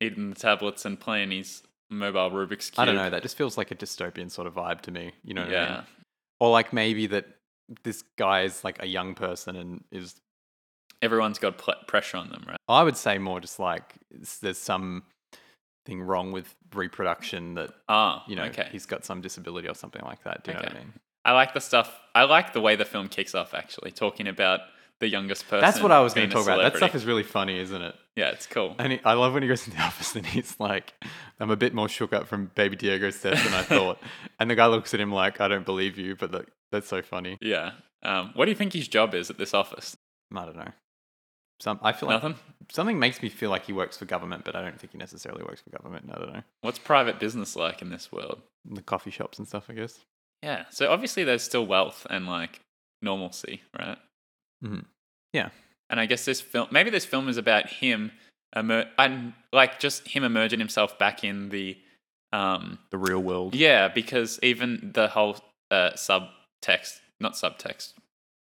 [0.00, 2.78] eating the tablets and playing his mobile Rubik's cube?
[2.80, 3.10] I don't know.
[3.10, 5.12] That just feels like a dystopian sort of vibe to me.
[5.24, 5.74] You know what I Yeah.
[5.74, 5.82] mean?
[6.40, 7.26] Or like maybe that
[7.82, 10.14] this guy is like a young person and is.
[11.02, 12.56] Everyone's got pl- pressure on them, right?
[12.68, 13.94] I would say more just like
[14.40, 15.02] there's some
[15.84, 18.68] thing wrong with reproduction that Ah, you know okay.
[18.72, 20.42] he's got some disability or something like that.
[20.42, 20.92] Do you know what I mean?
[21.24, 22.00] I like the stuff.
[22.14, 23.52] I like the way the film kicks off.
[23.52, 24.60] Actually, talking about
[25.00, 25.60] the youngest person.
[25.60, 26.58] That's what I was going to talk about.
[26.62, 27.94] That stuff is really funny, isn't it?
[28.16, 28.74] yeah, it's cool.
[28.78, 30.94] And he, I love when he goes in the office and he's like,
[31.40, 33.98] "I'm a bit more shook up from Baby Diego's death than I thought."
[34.40, 37.02] and the guy looks at him like, "I don't believe you," but like, that's so
[37.02, 37.36] funny.
[37.40, 37.72] Yeah.
[38.02, 39.96] Um, what do you think his job is at this office?
[40.34, 40.70] I don't know.
[41.60, 42.38] Some I feel like Nothing.
[42.70, 45.42] something makes me feel like he works for government, but I don't think he necessarily
[45.42, 46.10] works for government.
[46.12, 46.42] I don't know.
[46.60, 48.42] What's private business like in this world?
[48.70, 49.98] The coffee shops and stuff, I guess.
[50.42, 50.64] Yeah.
[50.70, 52.60] So obviously there's still wealth and like
[53.00, 53.96] normalcy, right?
[54.66, 54.84] Mhm.
[55.32, 55.50] Yeah.
[55.90, 58.12] And I guess this film, maybe this film is about him,
[58.56, 61.78] emer- and like just him emerging himself back in the,
[62.32, 63.54] um, The real world.
[63.54, 65.36] yeah, because even the whole
[65.70, 67.92] uh, subtext, not subtext,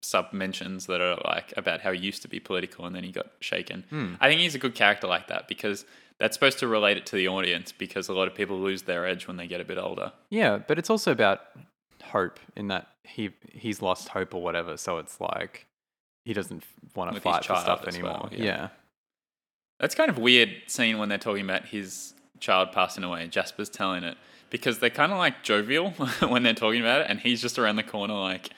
[0.02, 3.12] sub mentions that are like about how he used to be political and then he
[3.12, 3.84] got shaken.
[3.90, 4.14] Hmm.
[4.20, 5.84] I think he's a good character like that because
[6.18, 9.06] that's supposed to relate it to the audience because a lot of people lose their
[9.06, 10.12] edge when they get a bit older.
[10.30, 11.40] Yeah, but it's also about
[12.04, 14.76] hope in that he he's lost hope or whatever.
[14.76, 15.66] So it's like
[16.24, 16.64] he doesn't
[16.94, 18.20] want to With his fight for child stuff as anymore.
[18.24, 18.44] well, yeah.
[18.44, 18.68] yeah.
[19.80, 23.26] That's kind of weird seeing when they're talking about his child passing away.
[23.28, 24.16] Jasper's telling it
[24.50, 25.90] because they're kind of like jovial
[26.28, 28.50] when they're talking about it, and he's just around the corner like,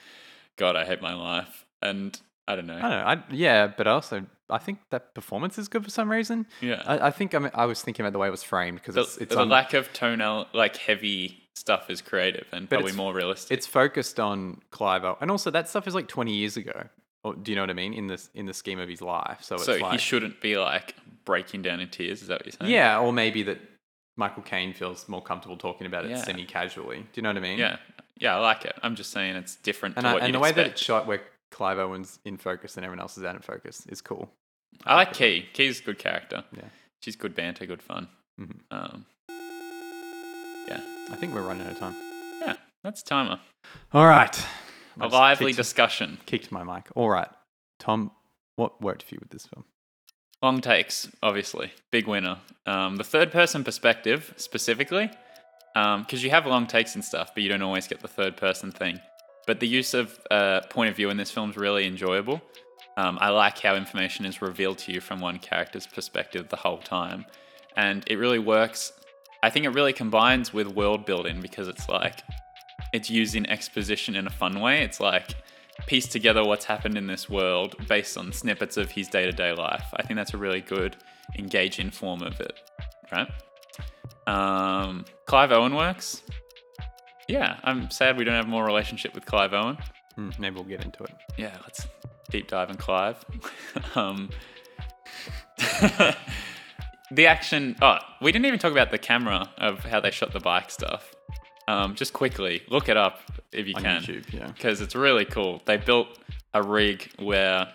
[0.57, 2.77] "God, I hate my life," and I don't know.
[2.77, 3.05] I don't know.
[3.05, 6.45] I, yeah, but also I think that performance is good for some reason.
[6.61, 8.79] Yeah, I, I think I, mean, I was thinking about the way it was framed
[8.79, 12.69] because the, it's it's the un- lack of tonal, like heavy stuff, is creative and
[12.69, 13.57] But probably more realistic.
[13.57, 16.87] it's focused on Clive, and also that stuff is like twenty years ago.
[17.25, 17.93] Or, do you know what I mean?
[17.93, 20.57] In this in the scheme of his life, so it's so like he shouldn't be
[20.57, 20.93] like
[21.25, 22.21] breaking down in tears.
[22.21, 22.71] Is that what you're saying?
[22.71, 23.59] yeah, or maybe that
[24.15, 26.17] Michael Caine feels more comfortable talking about it Yeah.
[26.23, 26.97] semi-casually.
[26.99, 27.57] Do you know what I mean?
[27.57, 27.77] yeah,
[28.17, 28.35] yeah.
[28.35, 28.75] I like it.
[28.83, 30.73] I'm just saying it's different and, to I, and the way that expect.
[30.73, 31.21] it's shot, where
[31.51, 34.29] Clive Owen's in focus and everyone else is out of focus, is cool.
[34.85, 35.47] I like Kee.
[35.53, 36.43] Kee's a good character.
[36.55, 36.63] Yeah.
[37.01, 38.07] She's good banter, good fun.
[38.39, 38.59] Mhm.
[38.71, 39.05] Um,
[40.67, 41.95] yeah, I think we're running out of time.
[42.41, 42.53] yeah,
[42.83, 43.39] that's timer.
[43.93, 44.45] All right.
[44.99, 46.17] A lively kicked, discussion.
[46.25, 46.87] kicked my mic.
[46.95, 47.29] All right,
[47.79, 48.11] Tom,
[48.55, 49.65] what worked for you with this film?
[50.41, 52.37] Long takes, obviously, big winner.
[52.65, 55.09] Um, the third person perspective, specifically,
[55.73, 58.71] because you have long takes and stuff, but you don't always get the third person
[58.71, 58.99] thing.
[59.47, 62.41] But the use of uh, point of view in this film is really enjoyable.
[62.97, 66.77] Um, I like how information is revealed to you from one character's perspective the whole
[66.77, 67.25] time.
[67.75, 68.93] And it really works.
[69.43, 72.21] I think it really combines with world building because it's like,
[72.93, 74.83] it's using exposition in a fun way.
[74.83, 75.35] It's like,
[75.87, 79.53] piece together what's happened in this world based on snippets of his day to day
[79.53, 79.85] life.
[79.93, 80.95] I think that's a really good,
[81.37, 82.59] engaging form of it,
[83.11, 83.29] right?
[84.27, 86.23] Um, Clive Owen works.
[87.27, 89.77] Yeah, I'm sad we don't have more relationship with Clive Owen.
[90.15, 91.11] Hmm, maybe we'll get into it.
[91.37, 91.87] Yeah, let's
[92.29, 93.23] deep dive in Clive.
[93.95, 94.29] um,
[97.11, 97.75] the action.
[97.81, 101.14] Oh, we didn't even talk about the camera of how they shot the bike stuff.
[101.67, 104.47] Um, just quickly, look it up if you On can YouTube, yeah.
[104.47, 105.61] because it's really cool.
[105.65, 106.07] They built
[106.53, 107.67] a rig where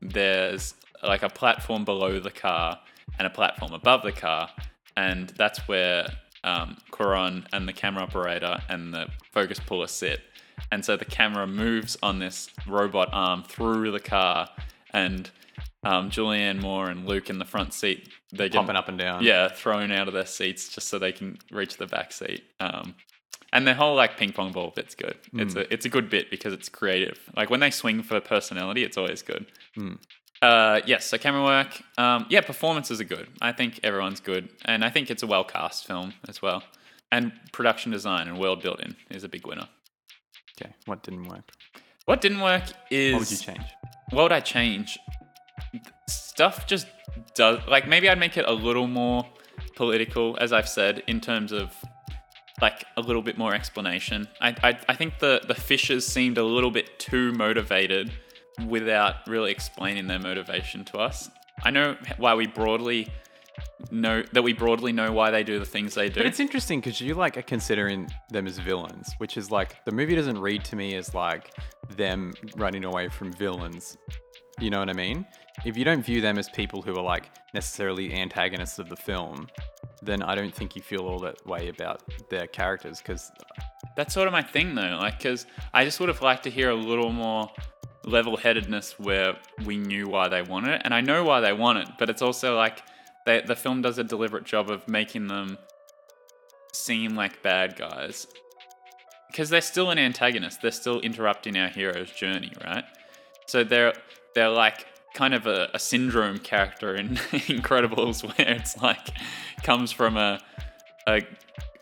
[0.00, 2.78] there's like a platform below the car
[3.18, 4.48] and a platform above the car,
[4.96, 6.08] and that's where
[6.42, 10.20] um, Cuarón and the camera operator and the focus puller sit.
[10.72, 14.48] And so the camera moves on this robot arm through the car,
[14.92, 15.30] and
[15.84, 19.22] um, Julianne Moore and Luke in the front seat, they get Popping up and down.
[19.22, 22.44] yeah, thrown out of their seats just so they can reach the back seat.
[22.60, 22.94] Um,
[23.54, 25.16] and the whole like ping pong ball bit's good.
[25.32, 27.18] It's a it's a good bit because it's creative.
[27.36, 29.46] Like when they swing for personality, it's always good.
[29.78, 29.98] Mm.
[30.42, 31.80] Uh, yes, so camera work.
[31.96, 33.28] Um, yeah, performances are good.
[33.40, 36.62] I think everyone's good, and I think it's a well cast film as well.
[37.10, 39.68] And production design and world building is a big winner.
[40.60, 41.52] Okay, what didn't work?
[42.04, 43.66] What didn't work is What would you change?
[44.10, 44.98] what would I change?
[46.08, 46.88] Stuff just
[47.34, 49.24] does like maybe I'd make it a little more
[49.76, 51.72] political, as I've said, in terms of
[52.64, 54.26] like a little bit more explanation.
[54.40, 58.06] I I, I think the the Fishes seemed a little bit too motivated
[58.66, 61.28] without really explaining their motivation to us.
[61.62, 63.08] I know why we broadly
[63.90, 66.20] know that we broadly know why they do the things they do.
[66.20, 69.92] But it's interesting because you like are considering them as villains, which is like the
[69.92, 71.52] movie doesn't read to me as like
[71.96, 73.98] them running away from villains.
[74.58, 75.26] You know what I mean?
[75.64, 79.48] If you don't view them as people who are like necessarily antagonists of the film,
[80.04, 83.30] then I don't think you feel all that way about their characters because
[83.96, 86.70] That's sort of my thing though, like because I just would have liked to hear
[86.70, 87.50] a little more
[88.04, 91.88] level-headedness where we knew why they want it, and I know why they want it,
[91.98, 92.82] but it's also like
[93.24, 95.58] they, the film does a deliberate job of making them
[96.72, 98.26] seem like bad guys
[99.28, 100.60] because they're still an antagonist.
[100.60, 102.84] They're still interrupting our hero's journey, right?
[103.46, 103.94] So they're
[104.34, 107.08] they're like kind of a, a syndrome character in
[107.48, 109.10] Incredibles, where it's like
[109.62, 110.40] comes from a
[111.06, 111.22] a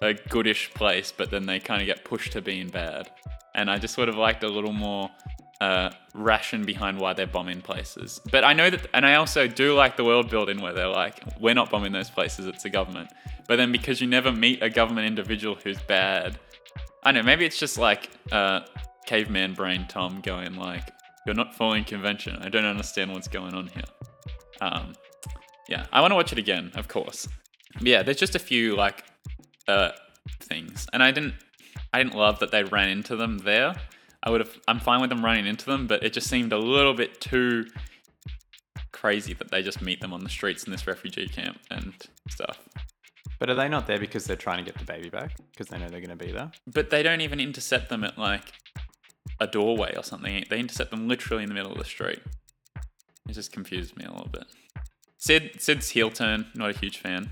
[0.01, 3.11] a goodish place, but then they kind of get pushed to being bad.
[3.55, 5.11] And I just would have liked a little more
[5.61, 8.20] uh, ration behind why they're bombing places.
[8.33, 11.22] But I know that, and I also do like the world building where they're like,
[11.39, 13.11] we're not bombing those places, it's the government.
[13.47, 16.39] But then because you never meet a government individual who's bad,
[17.05, 18.62] I know, maybe it's just like uh,
[19.07, 20.91] caveman brain Tom going like,
[21.27, 22.37] you're not following convention.
[22.43, 23.85] I don't understand what's going on here.
[24.61, 24.95] Um,
[25.68, 27.29] yeah, I want to watch it again, of course.
[27.75, 29.05] But yeah, there's just a few like
[29.68, 29.91] uh,
[30.41, 31.35] things, and I didn't,
[31.93, 33.75] I didn't love that they ran into them there.
[34.23, 36.59] I would have, I'm fine with them running into them, but it just seemed a
[36.59, 37.66] little bit too
[38.93, 41.93] crazy that they just meet them on the streets in this refugee camp and
[42.31, 42.61] stuff.
[43.41, 45.37] But are they not there because they're trying to get the baby back?
[45.51, 46.53] Because they know they're going to be there?
[46.68, 48.53] But they don't even intercept them at like
[49.43, 50.45] a doorway or something.
[50.49, 52.20] They intercept them literally in the middle of the street.
[53.28, 54.45] It just confused me a little bit.
[55.18, 57.30] Sid, Sid's heel turn, not a huge fan.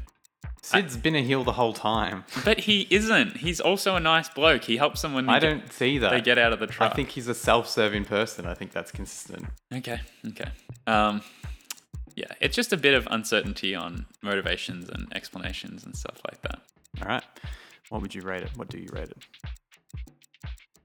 [0.63, 2.25] Sid's been a heel the whole time.
[2.45, 3.39] But he isn't.
[3.39, 4.65] He's also a nice bloke.
[4.65, 5.29] He helps someone.
[5.29, 6.11] I don't see that.
[6.11, 6.93] they get out of the truck.
[6.93, 8.47] I think he's a self-serving person.
[8.47, 9.47] I think that's consistent.
[9.75, 10.51] Okay, okay.
[10.87, 11.23] Um,
[12.15, 16.61] yeah, it's just a bit of uncertainty on motivations and explanations and stuff like that.
[17.01, 17.25] All right.
[17.89, 18.51] What would you rate it?
[18.57, 19.17] What do you rate it?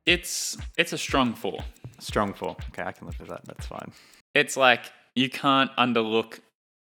[0.06, 1.60] It's it's a strong four.
[2.00, 2.56] Strong four.
[2.70, 3.46] Okay, I can live with that.
[3.46, 3.92] That's fine.
[4.34, 6.40] it's like you can't underlook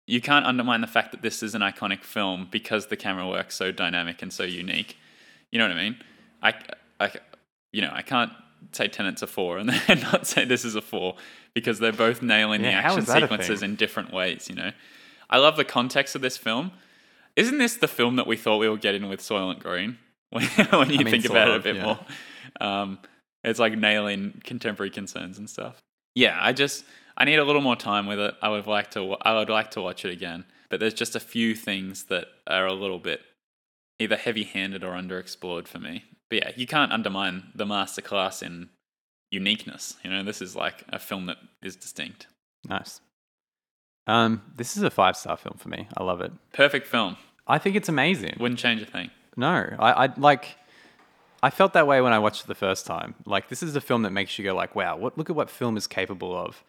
[0.06, 3.54] you can't undermine the fact that this is an iconic film because the camera work's
[3.54, 4.96] so dynamic and so unique
[5.50, 5.96] you know what i mean
[6.42, 6.54] i,
[6.98, 7.12] I
[7.72, 8.32] you know i can't
[8.72, 11.16] say tenet's a four and then not say this is a four
[11.54, 14.48] because they're both nailing the Yeah, how action is that a sequences in different ways
[14.48, 14.72] you know
[15.28, 16.72] i love the context of this film
[17.36, 19.98] isn't this the film that we thought we were getting with soylent green
[20.30, 21.84] when, when you mean, think about it a bit yeah.
[21.84, 21.98] more
[22.60, 22.98] um,
[23.44, 25.82] it's like nailing contemporary concerns and stuff
[26.14, 26.84] yeah, I just
[27.16, 28.34] I need a little more time with it.
[28.42, 31.20] I would like to I would like to watch it again, but there's just a
[31.20, 33.20] few things that are a little bit
[33.98, 36.04] either heavy-handed or underexplored for me.
[36.30, 38.70] But yeah, you can't undermine the masterclass in
[39.30, 39.96] uniqueness.
[40.02, 42.26] You know, this is like a film that is distinct.
[42.66, 43.00] Nice.
[44.06, 45.86] Um, this is a five-star film for me.
[45.96, 46.32] I love it.
[46.52, 47.16] Perfect film.
[47.46, 48.36] I think it's amazing.
[48.40, 49.10] Wouldn't change a thing.
[49.36, 50.56] No, I, I like.
[51.42, 53.14] I felt that way when I watched it the first time.
[53.24, 55.16] Like, this is a film that makes you go, like, "Wow, what?
[55.16, 56.64] Look at what film is capable of,"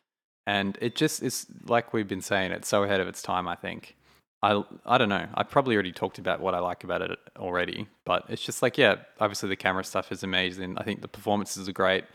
[0.47, 2.51] and it just is like we've been saying.
[2.51, 3.47] It's so ahead of its time.
[3.47, 3.95] I think.
[4.43, 5.28] I I don't know.
[5.34, 8.78] I probably already talked about what I like about it already, but it's just like,
[8.78, 10.78] yeah, obviously the camera stuff is amazing.
[10.78, 12.05] I think the performances are great.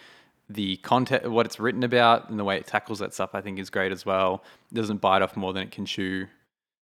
[0.49, 3.59] The content, what it's written about, and the way it tackles that stuff, I think
[3.59, 4.45] is great as well.
[4.71, 6.27] It doesn't bite off more than it can chew.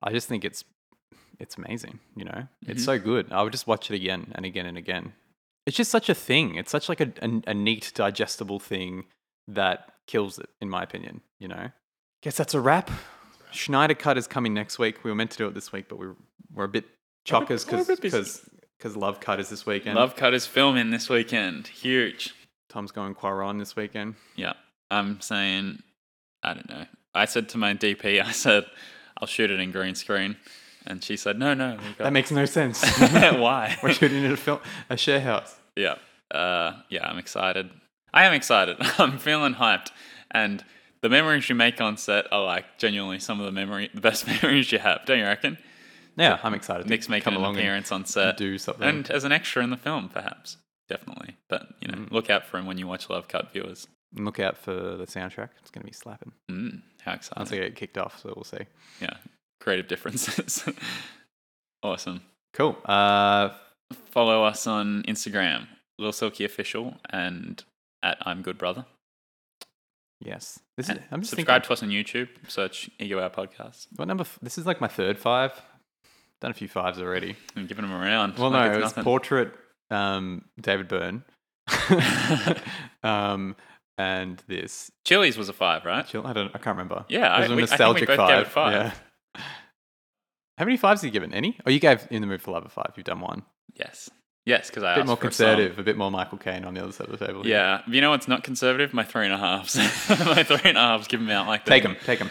[0.04, 0.64] I just think it's
[1.40, 2.00] it's amazing.
[2.16, 2.86] You know, it's mm-hmm.
[2.86, 3.32] so good.
[3.32, 5.14] I would just watch it again and again and again.
[5.66, 6.56] It's just such a thing.
[6.56, 9.06] It's such like a, a, a neat, digestible thing
[9.48, 11.22] that kills it, in my opinion.
[11.40, 11.70] You know.
[12.22, 12.90] Guess that's a wrap.
[13.52, 15.04] Schneider Cut is coming next week.
[15.04, 16.16] We were meant to do it this week, but we were,
[16.54, 16.86] we're a bit
[17.28, 18.18] chockers we're a bit busy.
[18.18, 19.96] because because Love Cut is this weekend.
[19.96, 21.68] Love Cut is filming this weekend.
[21.68, 22.34] Huge.
[22.70, 24.16] Tom's going Cuarón this weekend.
[24.36, 24.54] Yeah.
[24.90, 25.84] I'm saying
[26.44, 26.86] I don't know.
[27.14, 28.66] I said to my DP, I said,
[29.18, 30.38] I'll shoot it in green screen.
[30.86, 32.84] And she said, No, no, That makes no sense.
[33.00, 33.78] why?
[33.84, 34.60] we're shooting in a film,
[34.90, 35.56] a share house.
[35.76, 35.96] Yeah.
[36.30, 37.70] Uh, yeah, I'm excited.
[38.14, 38.78] I am excited.
[38.98, 39.92] I'm feeling hyped.
[40.32, 40.64] And
[41.02, 44.26] the memories you make on set are like genuinely some of the memory, the best
[44.28, 45.06] memories you have.
[45.06, 45.58] Don't you reckon?
[46.18, 46.88] Yeah, I'm excited.
[46.90, 48.88] Nick's to making come an along appearance on set, do something.
[48.88, 50.58] and as an extra in the film, perhaps.
[50.90, 51.38] Definitely.
[51.48, 52.12] But you know, Mm.
[52.12, 53.88] look out for him when you watch Love Cut viewers.
[54.14, 55.50] Look out for the soundtrack.
[55.62, 57.60] It's going to be slapping Mm, how once exciting!
[57.60, 58.20] I get kicked off.
[58.22, 58.66] So we'll see.
[59.00, 59.14] Yeah,
[59.62, 60.66] creative differences.
[61.84, 62.22] awesome.
[62.54, 62.78] Cool.
[62.86, 63.50] Uh,
[64.12, 65.68] Follow us on Instagram,
[65.98, 67.64] Little Silky Official, and
[68.04, 68.86] at I'm Good Brother.
[70.20, 70.60] yes.
[70.78, 70.92] This is.
[70.98, 71.68] And I'm just subscribe thinking.
[71.68, 72.30] to us on YouTube.
[72.48, 73.88] Search Ego Our Podcast.
[73.96, 74.22] What number?
[74.24, 75.52] f- This is like my third five.
[76.42, 77.36] Done a few fives already.
[77.56, 78.38] I'm giving them around.
[78.38, 79.04] Well, like no, it's it was nothing.
[79.04, 79.54] portrait.
[79.92, 81.24] Um, David Byrne.
[83.04, 83.56] um,
[83.98, 84.92] and this.
[85.06, 86.06] Chili's was a five, right?
[86.08, 86.26] Chill.
[86.26, 86.48] I don't.
[86.56, 87.06] I can't remember.
[87.10, 88.30] Yeah, it was I- a we- I think we nostalgic both five.
[88.30, 88.74] gave it five.
[88.74, 88.92] Yeah.
[89.36, 91.34] How many fives have you given?
[91.34, 91.58] Any?
[91.66, 92.92] Oh, you gave In the Mood for Love a five.
[92.96, 93.44] You've done one.
[93.74, 94.10] Yes.
[94.46, 96.74] Yes, because I A bit more for a conservative, a bit more Michael Caine on
[96.74, 97.44] the other side of the table.
[97.44, 97.52] here.
[97.54, 98.92] Yeah, you know what's not conservative?
[98.92, 99.76] My three and a halves.
[100.10, 101.72] My three and a halves give them out like that.
[101.72, 102.30] Take them, take them.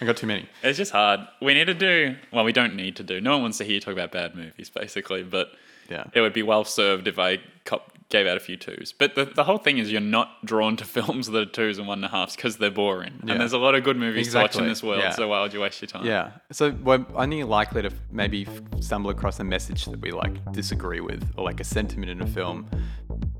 [0.00, 0.48] I got too many.
[0.64, 1.20] It's just hard.
[1.40, 2.16] We need to do.
[2.32, 3.20] Well, we don't need to do.
[3.20, 5.22] No one wants to hear you talk about bad movies, basically.
[5.22, 5.52] But
[5.88, 6.04] Yeah.
[6.12, 8.94] it would be well served if I cop, gave out a few twos.
[8.96, 11.88] But the, the whole thing is, you're not drawn to films that are twos and
[11.88, 13.14] one and a halves because they're boring.
[13.24, 13.32] Yeah.
[13.32, 15.00] And there's a lot of good movies to watch in this world.
[15.00, 15.10] yeah.
[15.10, 16.04] So why would you waste your time?
[16.06, 16.32] Yeah.
[16.52, 18.46] So we're only likely to maybe
[18.80, 22.26] stumble across a message that we like disagree with, or like a sentiment in a
[22.26, 22.68] film,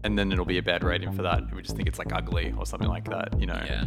[0.04, 1.54] and then it'll be a bad rating for that.
[1.54, 3.38] We just think it's like ugly or something like that.
[3.40, 3.60] You know.
[3.64, 3.84] Yeah.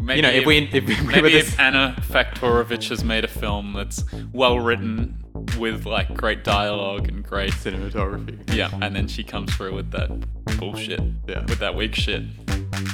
[0.00, 3.28] Maybe You know, if we if we, Maybe this, if Anna Faktorovich has made a
[3.28, 5.24] film that's well written
[5.58, 8.54] with like great dialogue and great cinematography.
[8.54, 10.10] yeah, and then she comes through with that
[10.58, 11.44] bullshit, Yeah.
[11.46, 12.22] with that weak shit.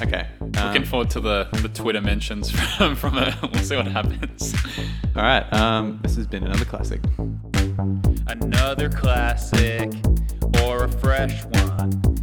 [0.03, 0.27] Okay.
[0.41, 3.37] Looking um, forward to the, the Twitter mentions from from her.
[3.43, 4.55] We'll see what happens.
[5.17, 5.51] all right.
[5.53, 7.01] Um, this has been another classic.
[8.27, 9.93] Another classic
[10.63, 12.14] or a fresh one.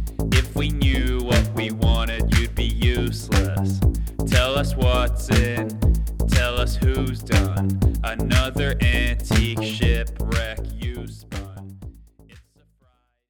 [3.12, 3.78] useless.
[4.26, 5.68] Tell us what's in,
[6.28, 7.78] tell us who's done.
[8.02, 10.71] Another antique shipwreck.